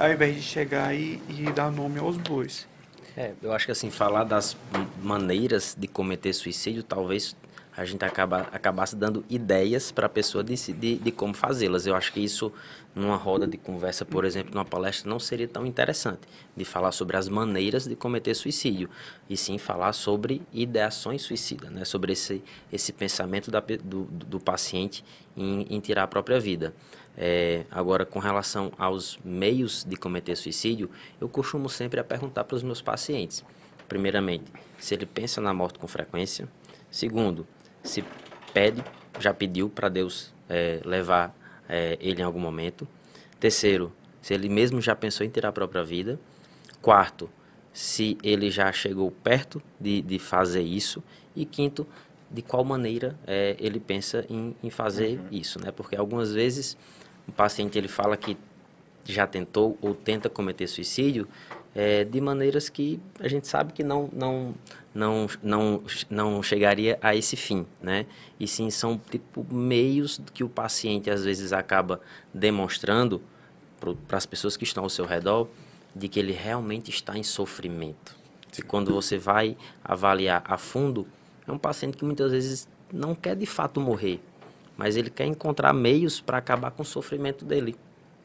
[0.00, 2.66] Ao invés de chegar e, e dar nome aos bois.
[3.14, 4.56] É, eu acho que assim, falar das
[5.02, 7.36] maneiras de cometer suicídio talvez
[7.74, 11.86] a gente acaba, acabasse dando ideias para a pessoa de, de, de como fazê-las.
[11.86, 12.52] Eu acho que isso,
[12.94, 16.20] numa roda de conversa, por exemplo, numa palestra, não seria tão interessante
[16.54, 18.90] de falar sobre as maneiras de cometer suicídio,
[19.28, 21.84] e sim falar sobre ideações suicidas, né?
[21.84, 25.02] sobre esse, esse pensamento da, do, do paciente
[25.34, 26.74] em, em tirar a própria vida.
[27.16, 32.56] É, agora, com relação aos meios de cometer suicídio, eu costumo sempre a perguntar para
[32.56, 33.42] os meus pacientes,
[33.88, 34.44] primeiramente,
[34.78, 36.48] se ele pensa na morte com frequência,
[36.90, 37.46] segundo,
[37.82, 38.04] se
[38.52, 38.82] pede,
[39.18, 41.34] já pediu para Deus é, levar
[41.68, 42.86] é, ele em algum momento.
[43.40, 46.18] Terceiro, se ele mesmo já pensou em tirar a própria vida.
[46.80, 47.30] Quarto,
[47.72, 51.02] se ele já chegou perto de, de fazer isso.
[51.34, 51.86] E quinto,
[52.30, 55.28] de qual maneira é, ele pensa em, em fazer uhum.
[55.30, 55.70] isso, né?
[55.70, 56.76] Porque algumas vezes
[57.26, 58.36] o paciente ele fala que
[59.04, 61.26] já tentou ou tenta cometer suicídio
[61.74, 64.54] é, de maneiras que a gente sabe que não, não,
[64.94, 68.06] não, não, não chegaria a esse fim, né?
[68.38, 72.00] E sim são tipo meios que o paciente às vezes acaba
[72.32, 73.22] demonstrando
[74.06, 75.48] para as pessoas que estão ao seu redor
[75.94, 78.16] de que ele realmente está em sofrimento.
[78.56, 81.06] E quando você vai avaliar a fundo,
[81.46, 84.20] é um paciente que muitas vezes não quer de fato morrer,
[84.76, 87.74] mas ele quer encontrar meios para acabar com o sofrimento dele,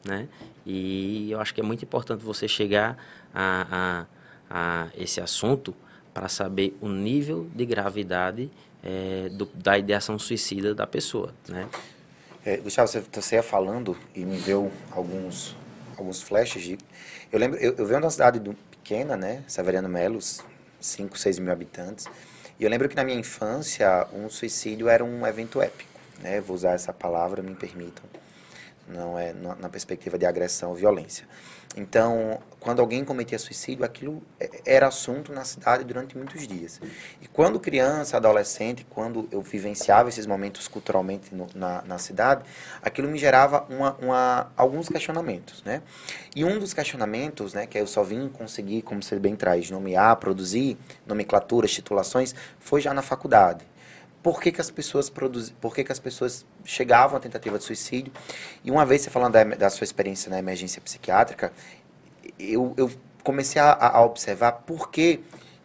[0.04, 0.28] né?
[0.64, 2.96] E eu acho que é muito importante você chegar
[3.34, 4.06] a,
[4.50, 5.74] a, a esse assunto
[6.12, 8.50] para saber o nível de gravidade
[8.82, 11.68] é, do, da ideação suicida da pessoa, né?
[12.44, 15.56] É, Gustavo, você, você ia falando e me deu alguns,
[15.96, 16.78] alguns flashes de...
[17.30, 18.56] Eu lembro, eu, eu venho de uma cidade do,
[18.88, 19.44] pequena, né?
[19.46, 20.42] Severiano Melos,
[20.80, 22.06] 5, 6 mil habitantes.
[22.58, 25.90] E eu lembro que na minha infância, um suicídio era um evento épico,
[26.20, 26.40] né?
[26.40, 28.04] Vou usar essa palavra, me permitam.
[28.88, 31.26] Não é na perspectiva de agressão ou violência.
[31.76, 36.80] Então, quando alguém cometia suicídio, aquilo é, era assunto na cidade durante muitos dias.
[37.20, 42.42] E quando criança, adolescente, quando eu vivenciava esses momentos culturalmente no, na, na cidade,
[42.82, 45.82] aquilo me gerava uma, uma, alguns questionamentos, né?
[46.34, 50.16] E um dos questionamentos, né, que eu só vim conseguir, como você bem traz, nomear,
[50.16, 53.67] produzir nomenclaturas, titulações, foi já na faculdade
[54.22, 57.64] por que, que as pessoas produzem, por que, que as pessoas chegavam à tentativa de
[57.64, 58.12] suicídio.
[58.64, 61.52] E uma vez você falando da, da sua experiência na emergência psiquiátrica,
[62.38, 62.90] eu, eu
[63.22, 65.20] comecei a, a, observar por que,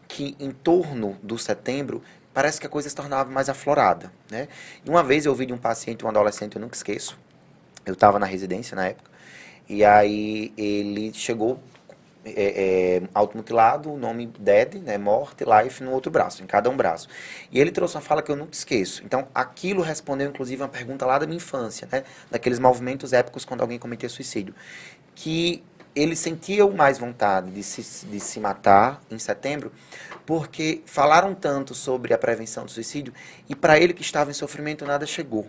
[0.07, 2.01] que em torno do setembro
[2.33, 4.47] parece que a coisa se tornava mais aflorada, né?
[4.83, 7.17] E uma vez eu ouvi de um paciente, um adolescente, eu nunca esqueço,
[7.85, 9.11] eu estava na residência na época,
[9.69, 11.59] e aí ele chegou
[12.25, 12.31] é,
[12.95, 17.07] é, automutilado, o nome dead, né, morte, life no outro braço, em cada um braço.
[17.51, 19.03] E ele trouxe uma fala que eu nunca esqueço.
[19.03, 23.61] Então, aquilo respondeu, inclusive, uma pergunta lá da minha infância, né, daqueles movimentos épicos quando
[23.61, 24.55] alguém cometia suicídio.
[25.13, 25.63] Que
[25.95, 29.71] ele sentia mais vontade de se, de se matar em setembro,
[30.25, 33.13] porque falaram tanto sobre a prevenção do suicídio
[33.47, 35.47] e para ele que estava em sofrimento nada chegou.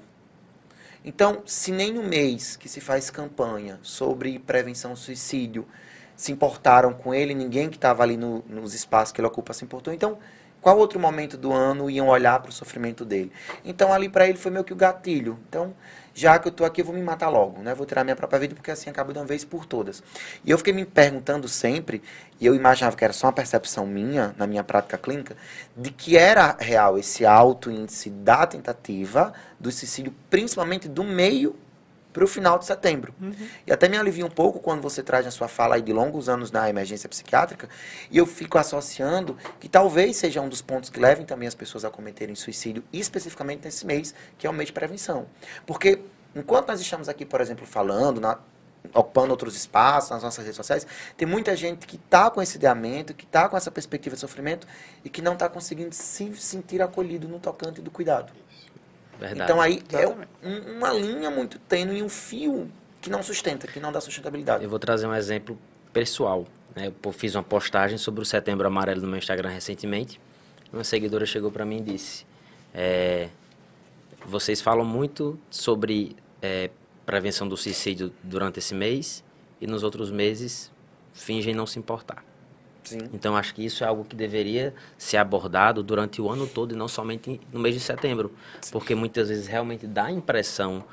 [1.05, 5.67] Então, se nem no mês que se faz campanha sobre prevenção do suicídio
[6.17, 9.65] se importaram com ele, ninguém que estava ali no, nos espaços que ele ocupa se
[9.65, 9.93] importou.
[9.93, 10.19] Então,
[10.65, 13.31] qual outro momento do ano iam olhar para o sofrimento dele?
[13.65, 15.39] Então, ali para ele foi meio que o gatilho.
[15.47, 15.75] Então,
[16.15, 17.75] já que eu estou aqui, eu vou me matar logo, né?
[17.75, 20.03] Vou tirar minha própria vida, porque assim acaba de uma vez por todas.
[20.43, 22.01] E eu fiquei me perguntando sempre,
[22.41, 25.37] e eu imaginava que era só uma percepção minha, na minha prática clínica,
[25.77, 31.57] de que era real esse alto índice da tentativa do suicídio, principalmente do meio
[32.15, 33.13] para o final de setembro.
[33.21, 33.35] Uhum.
[33.67, 36.29] E até me alivia um pouco quando você traz na sua fala aí de longos
[36.29, 37.69] anos na emergência psiquiátrica,
[38.09, 41.85] e eu fico associando que talvez seja um dos pontos que levem também as pessoas
[41.85, 45.27] a cometerem suicídio, especificamente nesse mês, que é o mês de prevenção.
[45.67, 45.99] Porque
[46.37, 48.39] enquanto nós estamos aqui, por exemplo, falando, na,
[48.95, 50.87] ocupando outros espaços nas nossas redes sociais,
[51.17, 54.69] tem muita gente que está com esse ideamento, que está com essa perspectiva de sofrimento
[55.05, 58.33] e que não está conseguindo se sentir acolhido no tocante do cuidado.
[59.19, 59.43] Verdade.
[59.51, 60.29] Então aí é Exatamente.
[60.43, 64.65] um- uma linha muito tênue e um fio que não sustenta, que não dá sustentabilidade.
[64.65, 65.59] Eu vou trazer um exemplo
[65.93, 66.47] pessoal.
[66.75, 66.93] né?
[67.05, 70.21] Eu fiz uma postagem sobre o Setembro Amarelo no meu Instagram recentemente.
[70.73, 72.27] Uma seguidora chegou para mim e disse:
[72.75, 73.29] é,
[74.27, 76.71] Vocês falam muito sobre é,
[77.07, 79.23] prevenção do suicídio durante esse mês
[79.61, 80.73] e nos outros meses
[81.13, 82.25] fingem não se importar.
[82.85, 82.99] Sim.
[83.13, 86.77] Então acho que isso é algo que deveria ser abordado durante o ano todo e
[86.77, 88.33] não somente no mês de setembro,
[88.71, 90.85] porque muitas vezes realmente dá a impressão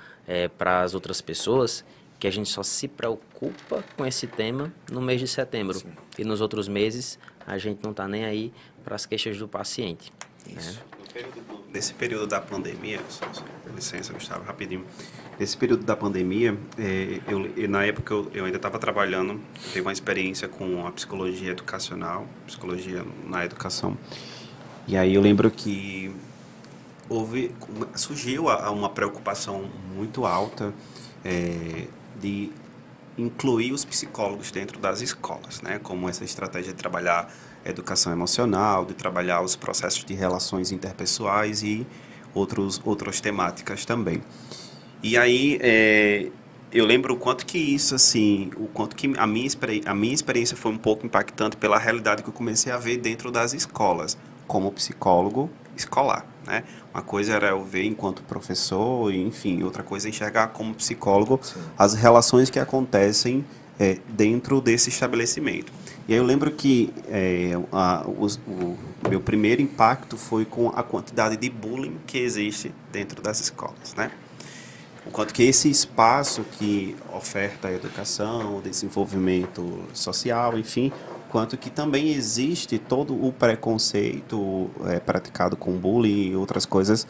[0.57, 1.83] para as outras pessoas
[2.19, 5.91] que a gente só se preocupa com esse tema no mês de setembro Sim.
[6.17, 10.13] e nos outros meses a gente não está nem aí para as queixas do paciente.
[10.47, 10.79] Isso.
[10.99, 14.85] No período do- Nesse período da pandemia, só, só, com licença, Gustavo, rapidinho.
[15.41, 19.41] Nesse período da pandemia, eh, eu, eu- na época eu, eu ainda estava trabalhando,
[19.73, 23.97] tive uma experiência com a psicologia educacional, psicologia na educação.
[24.87, 26.11] E aí eu lembro que
[27.09, 27.55] houve,
[27.95, 30.71] surgiu uma preocupação muito alta
[31.25, 31.87] eh,
[32.21, 32.51] de
[33.17, 35.79] incluir os psicólogos dentro das escolas, né?
[35.81, 37.33] Como essa estratégia de trabalhar
[37.65, 41.87] educação emocional, de trabalhar os processos de relações interpessoais e
[42.31, 44.21] outros, outras temáticas também.
[45.03, 46.27] E aí, é,
[46.71, 49.49] eu lembro o quanto que isso, assim, o quanto que a minha,
[49.85, 53.31] a minha experiência foi um pouco impactante pela realidade que eu comecei a ver dentro
[53.31, 56.63] das escolas, como psicólogo escolar, né?
[56.93, 61.39] Uma coisa era eu ver enquanto professor, e, enfim, outra coisa é enxergar como psicólogo
[61.41, 61.61] Sim.
[61.77, 63.43] as relações que acontecem
[63.79, 65.71] é, dentro desse estabelecimento.
[66.07, 68.77] E aí eu lembro que é, a- os- o
[69.09, 74.11] meu primeiro impacto foi com a quantidade de bullying que existe dentro das escolas, né?
[75.05, 80.91] O quanto que esse espaço que oferta a educação, desenvolvimento social, enfim,
[81.29, 87.07] quanto que também existe todo o preconceito é, praticado com bullying e outras coisas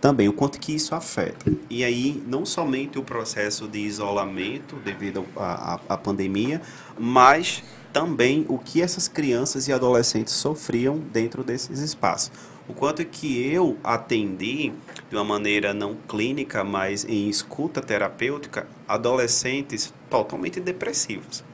[0.00, 1.50] também, o quanto que isso afeta.
[1.68, 6.62] E aí, não somente o processo de isolamento devido à pandemia,
[6.98, 7.62] mas
[7.92, 12.30] também o que essas crianças e adolescentes sofriam dentro desses espaços.
[12.68, 14.72] O quanto que eu atendi
[15.08, 21.44] de uma maneira não clínica, mas em escuta terapêutica, adolescentes totalmente depressivos.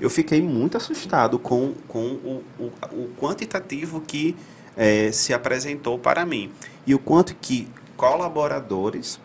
[0.00, 4.36] Eu fiquei muito assustado com, com o, o, o quantitativo que
[4.76, 6.50] eh, se apresentou para mim.
[6.86, 9.20] E o quanto que colaboradores,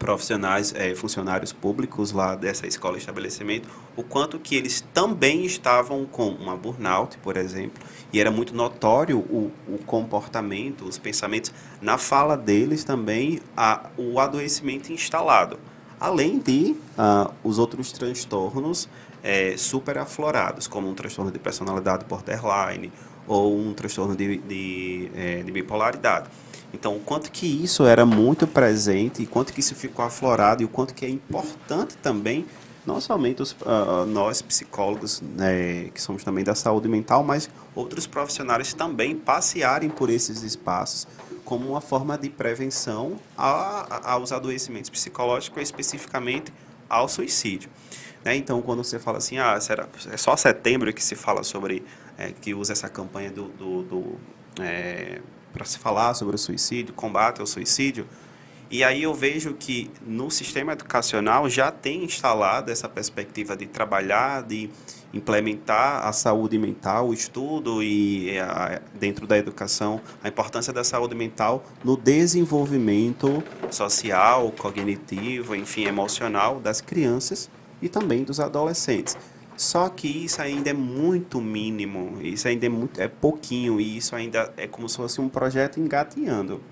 [0.00, 6.30] profissionais, eh, funcionários públicos lá dessa escola estabelecimento, o quanto que eles também estavam com
[6.30, 12.34] uma burnout, por exemplo, e era muito notório o, o comportamento, os pensamentos, na fala
[12.36, 15.60] deles também, a, o adoecimento instalado.
[16.00, 18.88] Além de ah, os outros transtornos
[19.22, 22.90] eh, super aflorados, como um transtorno de personalidade borderline
[23.26, 26.30] ou um transtorno de, de, eh, de bipolaridade.
[26.72, 30.64] Então, o quanto que isso era muito presente, e quanto que isso ficou aflorado, e
[30.64, 32.46] o quanto que é importante também,
[32.86, 38.06] não somente os, ah, nós psicólogos, né, que somos também da saúde mental, mas outros
[38.06, 41.06] profissionais também passearem por esses espaços
[41.44, 46.52] como uma forma de prevenção a, a- aos adoecimentos psicológicos, especificamente
[46.88, 47.68] ao suicídio.
[48.24, 48.36] Né?
[48.36, 51.82] Então, quando você fala assim, ah, será, é só setembro que se fala sobre,
[52.16, 54.02] é, que usa essa campanha do, do, do,
[55.52, 58.06] para se falar sobre o suicídio, combate ao suicídio,
[58.70, 64.44] e aí eu vejo que no sistema educacional já tem instalado essa perspectiva de trabalhar,
[64.44, 64.70] de
[65.12, 71.16] implementar a saúde mental, o estudo e a, dentro da educação a importância da saúde
[71.16, 73.42] mental no desenvolvimento
[73.72, 77.50] social, cognitivo, enfim, emocional das crianças
[77.82, 79.16] e também dos adolescentes.
[79.60, 84.16] Só que isso ainda é muito mínimo, isso ainda é muito é pouquinho e isso
[84.16, 86.62] ainda é como se fosse um projeto engateando.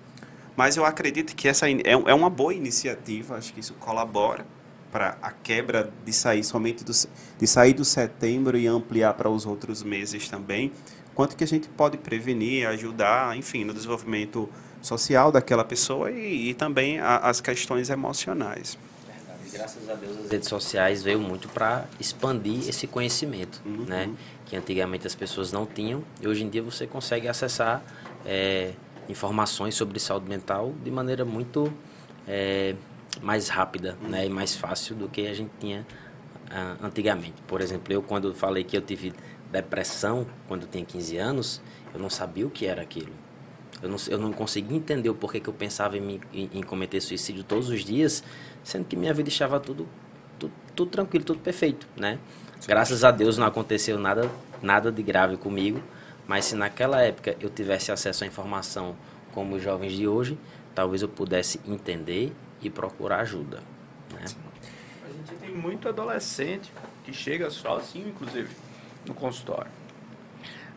[0.57, 4.47] Mas eu acredito que essa é, é uma boa iniciativa, acho que isso colabora
[4.91, 6.91] para a quebra de sair somente do,
[7.39, 10.73] de sair do setembro e ampliar para os outros meses também.
[11.15, 14.49] Quanto que a gente pode prevenir, ajudar, enfim, no desenvolvimento
[14.81, 18.79] social daquela pessoa e, e também a- as questões emocionais.
[19.53, 23.85] Graças a Deus as redes sociais veio muito para expandir esse conhecimento, Uhum.
[23.87, 24.11] né?
[24.47, 27.83] Que antigamente as pessoas não tinham e hoje em dia você consegue acessar
[28.25, 28.73] é,
[29.09, 31.73] informações sobre saúde mental de maneira muito
[32.27, 32.75] é,
[33.23, 34.27] mais rápida, né?
[34.27, 35.87] E mais fácil do que a gente tinha
[36.51, 37.35] ah, antigamente.
[37.47, 39.13] Por exemplo, eu quando falei que eu tive
[39.51, 41.61] depressão quando eu tinha 15 anos,
[41.95, 43.13] eu não sabia o que era aquilo.
[43.83, 46.63] Eu não, eu não conseguia entender o porquê que eu pensava em, me, em, em
[46.63, 48.25] cometer suicídio todos os dias,
[48.65, 49.89] sendo que minha vida estava tudo,
[50.39, 52.19] tudo, tudo tranquilo, tudo perfeito, né?
[52.67, 54.29] Graças a Deus não aconteceu nada,
[54.61, 55.81] nada de grave comigo,
[56.27, 58.97] mas se naquela época eu tivesse acesso à informação
[59.33, 60.37] como os jovens de hoje,
[60.75, 63.63] talvez eu pudesse entender e procurar ajuda.
[64.13, 64.25] Né?
[65.05, 66.73] A gente tem muito adolescente
[67.05, 68.49] que chega sozinho, inclusive,
[69.07, 69.71] no consultório.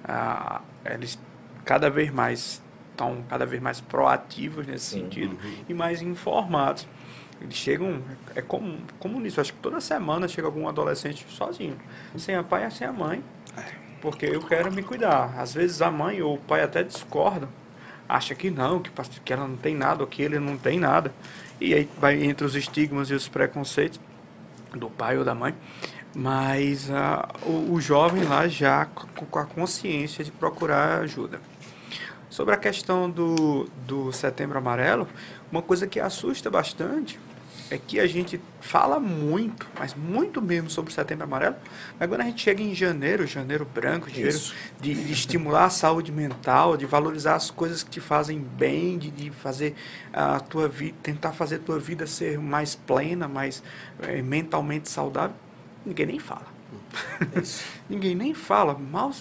[0.04, 1.18] Ah, eles
[1.66, 2.62] cada vez mais
[2.92, 5.02] estão cada vez mais proativos nesse Sim.
[5.02, 5.54] sentido uhum.
[5.68, 6.88] e mais informados.
[7.42, 8.02] Eles chegam,
[8.36, 9.42] é comum, comum isso.
[9.42, 11.76] Acho que toda semana chega algum adolescente sozinho,
[12.16, 13.24] sem a pai e sem a mãe,
[14.00, 15.34] porque eu quero me cuidar.
[15.38, 17.50] Às vezes a mãe ou o pai até discordam,
[18.08, 18.92] acha que não, que,
[19.24, 21.12] que ela não tem nada, ou que ele não tem nada.
[21.60, 24.00] E aí vai entre os estigmas e os preconceitos
[24.74, 25.56] do pai ou da mãe.
[26.14, 31.40] Mas uh, o, o, jovem lá já com, com a consciência de procurar ajuda.
[32.32, 35.06] Sobre a questão do, do setembro amarelo,
[35.52, 37.20] uma coisa que assusta bastante
[37.70, 41.58] é que a gente fala muito, mas muito mesmo sobre o setembro amarelo,
[42.00, 44.40] mas quando a gente chega em janeiro, janeiro branco, janeiro
[44.80, 49.12] de, de, estimular a saúde mental, de valorizar as coisas que te fazem bem, de,
[49.12, 49.76] de fazer
[50.14, 53.62] a tua vida, tentar fazer a tua vida ser mais plena, mais
[54.02, 55.36] é, mentalmente saudável,
[55.86, 56.48] ninguém nem fala.
[57.90, 59.12] ninguém nem fala, mal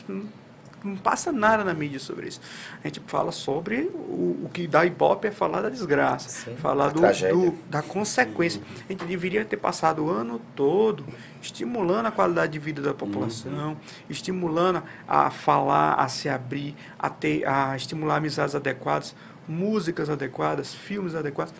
[0.82, 2.40] não passa nada na mídia sobre isso.
[2.82, 6.92] A gente fala sobre o, o que dá ibope é falar da desgraça, Sim, falar
[6.92, 8.60] do, do, da consequência.
[8.60, 8.82] Uhum.
[8.88, 11.04] A gente deveria ter passado o ano todo
[11.42, 13.76] estimulando a qualidade de vida da população, uhum.
[14.08, 19.14] estimulando a falar, a se abrir, a, ter, a estimular amizades adequadas,
[19.48, 21.54] músicas adequadas, filmes adequados,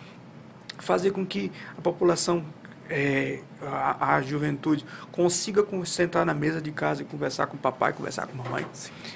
[0.77, 2.43] fazer com que a população
[2.91, 7.93] é, a, a, juventude consiga sentar na mesa de casa e conversar com o papai,
[7.93, 8.65] conversar com a mamãe.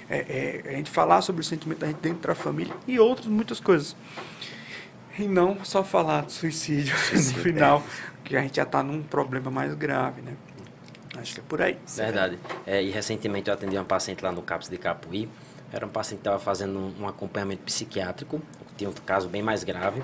[0.09, 3.27] É, é, a gente falar sobre o sentimento da gente dentro da família e outras
[3.27, 3.95] muitas coisas.
[5.19, 8.23] E não só falar de suicídio, suicídio no final, é.
[8.23, 10.33] que a gente já está num problema mais grave, né?
[11.17, 11.77] Acho que é por aí.
[11.95, 12.39] Verdade.
[12.65, 15.29] É, e recentemente eu atendi uma paciente lá no CAPS de Capuí.
[15.71, 18.41] Era um paciente que estava fazendo um, um, acompanhamento psiquiátrico,
[18.77, 20.03] tinha um caso bem mais grave.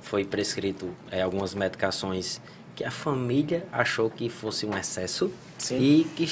[0.00, 2.40] Foi prescrito é, algumas medicações
[2.80, 5.78] que a família achou que fosse um excesso Sim.
[5.78, 6.26] e que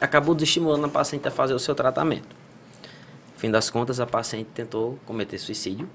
[0.00, 2.34] acabou desestimulando a paciente a fazer o seu tratamento.
[3.34, 5.86] No fim das contas, a paciente tentou cometer suicídio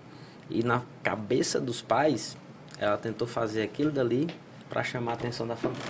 [0.47, 2.37] e na cabeça dos pais,
[2.77, 4.27] ela tentou fazer aquilo dali
[4.69, 5.81] para chamar a atenção da família.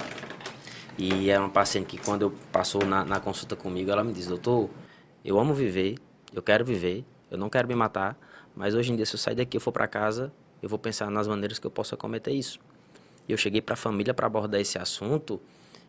[0.98, 4.30] E é uma paciente que quando eu passou na, na consulta comigo, ela me disse,
[4.30, 4.70] doutor,
[5.26, 5.98] eu amo viver,
[6.34, 8.18] eu quero viver, eu não quero me matar,
[8.56, 10.32] mas hoje em dia se eu sair daqui, eu for para casa,
[10.62, 12.62] eu vou pensar nas maneiras que eu possa cometer isso.
[13.28, 15.39] Eu cheguei para a família para abordar esse assunto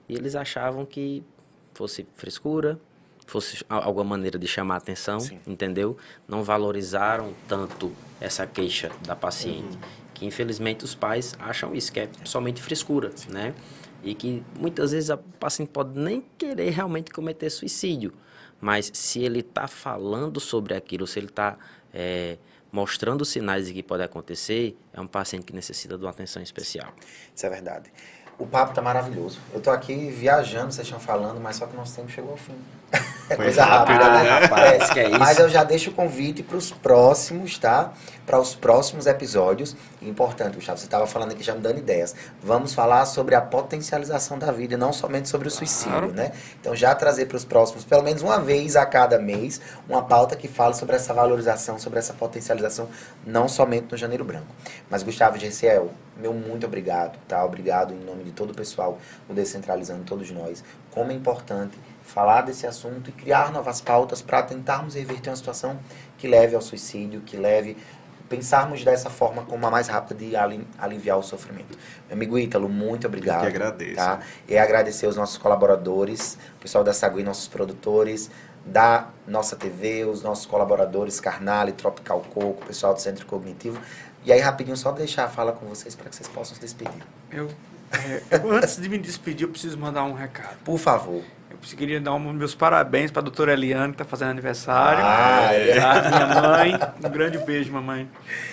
[0.08, 1.22] e eles achavam que
[1.72, 2.78] fosse frescura,
[3.26, 5.40] fosse alguma maneira de chamar a atenção, Sim.
[5.46, 5.96] entendeu?
[6.28, 9.80] Não valorizaram tanto essa queixa da paciente, uhum.
[10.12, 13.32] que infelizmente os pais acham isso, que é somente frescura, Sim.
[13.32, 13.54] né?
[14.02, 18.12] E que muitas vezes a paciente pode nem querer realmente cometer suicídio,
[18.60, 21.56] mas se ele está falando sobre aquilo, se ele está
[21.92, 22.36] é,
[22.74, 26.92] mostrando sinais de que pode acontecer, é um paciente que necessita de uma atenção especial.
[27.32, 27.92] Isso é verdade.
[28.36, 29.38] O papo tá maravilhoso.
[29.52, 32.56] Eu tô aqui viajando, vocês estão falando, mas só que nosso tempo chegou ao fim.
[33.28, 34.28] É coisa rápida, né?
[34.28, 35.18] Rapaz, que é isso.
[35.18, 37.92] Mas eu já deixo o convite para os próximos, tá?
[38.26, 39.76] Para os próximos episódios.
[40.02, 42.14] Importante, Gustavo, você estava falando aqui já me dando ideias.
[42.42, 46.12] Vamos falar sobre a potencialização da vida, não somente sobre o suicídio, claro.
[46.12, 46.32] né?
[46.60, 50.36] Então já trazer para os próximos, pelo menos uma vez a cada mês, uma pauta
[50.36, 52.88] que fale sobre essa valorização, sobre essa potencialização,
[53.26, 54.46] não somente no Janeiro Branco.
[54.90, 57.44] Mas Gustavo Gerciel, meu muito obrigado, tá?
[57.44, 58.98] Obrigado em nome de todo o pessoal
[59.28, 60.62] do Descentralizando, todos nós.
[60.90, 65.78] Como é importante falar desse assunto e criar novas pautas para tentarmos reverter uma situação
[66.16, 67.76] que leve ao suicídio, que leve
[68.28, 70.34] pensarmos dessa forma como a mais rápida de
[70.78, 71.76] aliviar o sofrimento.
[72.06, 73.44] Meu amigo Ítalo, muito obrigado.
[73.44, 73.96] Eu que agradeço.
[73.96, 74.20] Tá?
[74.48, 78.30] E agradecer os nossos colaboradores, o pessoal da Sagui, nossos produtores,
[78.64, 83.78] da nossa TV, os nossos colaboradores, Carnale, Tropical Coco, o pessoal do Centro Cognitivo.
[84.24, 87.02] E aí, rapidinho, só deixar a fala com vocês para que vocês possam se despedir.
[87.30, 87.50] Eu,
[87.92, 90.56] é, antes de me despedir, eu preciso mandar um recado.
[90.64, 91.22] Por favor.
[91.72, 95.02] Queria dar um, meus parabéns para a doutora Eliane, que está fazendo aniversário.
[95.02, 95.80] Ah, é.
[95.80, 96.10] Tá?
[96.10, 96.80] Minha mãe.
[97.02, 98.08] Um grande beijo, mamãe.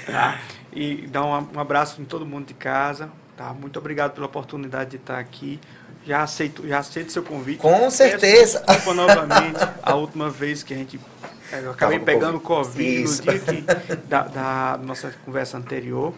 [0.05, 0.39] Tá?
[0.71, 3.09] E dar um, um abraço em todo mundo de casa.
[3.35, 3.53] Tá?
[3.53, 5.59] Muito obrigado pela oportunidade de estar aqui.
[6.05, 7.59] Já aceito, já aceito seu convite.
[7.59, 8.63] Com certeza.
[8.65, 10.99] Desculpa novamente a última vez que a gente.
[11.51, 16.13] É, eu acabei pegando Covid, COVID no dia que, da, da, nossa conversa anterior.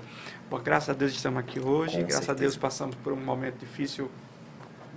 [0.49, 1.95] Bom, graças a Deus estamos aqui hoje.
[1.95, 2.31] Com graças certeza.
[2.31, 4.09] a Deus passamos por um momento difícil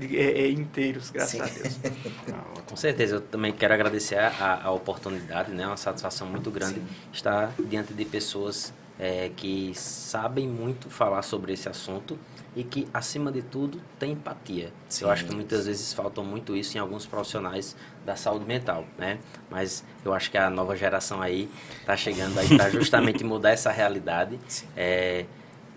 [0.00, 1.40] é, é, inteiros, graças Sim.
[1.40, 1.78] a Deus.
[2.66, 5.62] Com certeza, eu também quero agradecer a, a oportunidade, né?
[5.62, 6.82] É uma satisfação muito grande
[7.12, 12.18] estar diante de pessoas é, que sabem muito falar sobre esse assunto
[12.54, 14.72] e que, acima de tudo, têm empatia.
[14.88, 15.04] Sim.
[15.04, 19.18] Eu acho que muitas vezes falta muito isso em alguns profissionais da saúde mental, né?
[19.50, 23.70] Mas eu acho que a nova geração aí está chegando aí para justamente mudar essa
[23.70, 24.38] realidade.
[24.48, 24.66] Sim.
[24.74, 25.26] É,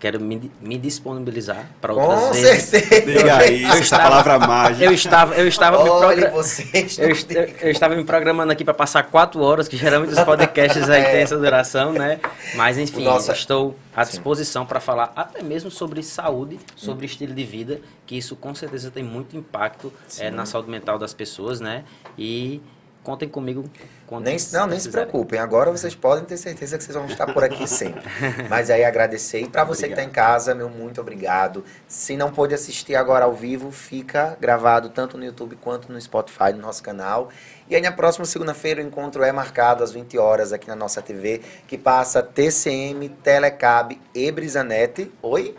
[0.00, 2.62] quero me, me disponibilizar para Com outras vezes.
[2.64, 3.18] certeza.
[3.18, 4.84] Diga isso, essa estava- palavra mágica.
[4.84, 8.64] Eu estava, eu estava me Olha, vocês eu, est- têm- eu estava me programando aqui
[8.64, 12.18] para passar quatro horas, que geralmente os podcasts aí têm essa duração, né?
[12.54, 17.44] Mas enfim, Nossa- estou à disposição para falar até mesmo sobre saúde, sobre estilo de
[17.44, 21.84] vida, que isso com certeza tem muito impacto eh, na saúde mental das pessoas, né?
[22.18, 22.60] E
[23.02, 23.64] contem comigo.
[24.06, 25.38] quando Nem, não, nem se preocupem.
[25.38, 28.02] Agora vocês podem ter certeza que vocês vão estar por aqui sempre.
[28.48, 29.40] Mas aí agradecer.
[29.40, 31.64] E para você que está em casa, meu muito obrigado.
[31.88, 36.52] Se não pôde assistir agora ao vivo, fica gravado tanto no YouTube quanto no Spotify,
[36.52, 37.30] no nosso canal.
[37.68, 41.00] E aí na próxima segunda-feira o encontro é marcado às 20 horas aqui na nossa
[41.00, 45.10] TV, que passa TCM, Telecab e Brisanete.
[45.22, 45.54] Oi?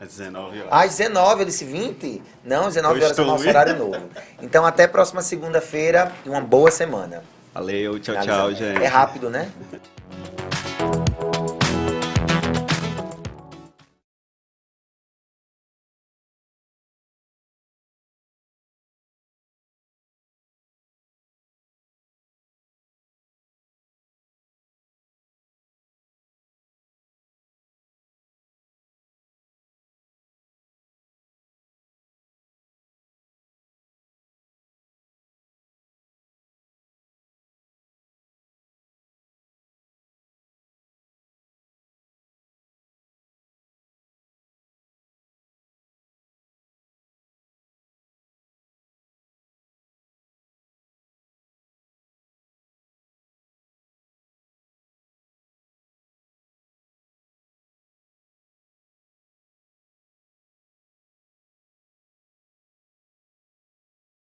[0.00, 0.72] Às 19 horas.
[0.72, 2.22] Às 19, eu disse 20?
[2.42, 4.08] Não, 19 Eu horas é o nosso horário novo.
[4.40, 7.22] Então até próxima segunda-feira e uma boa semana.
[7.52, 8.54] Valeu, tchau, Finalizando.
[8.54, 8.82] tchau, gente.
[8.82, 9.50] É rápido, né?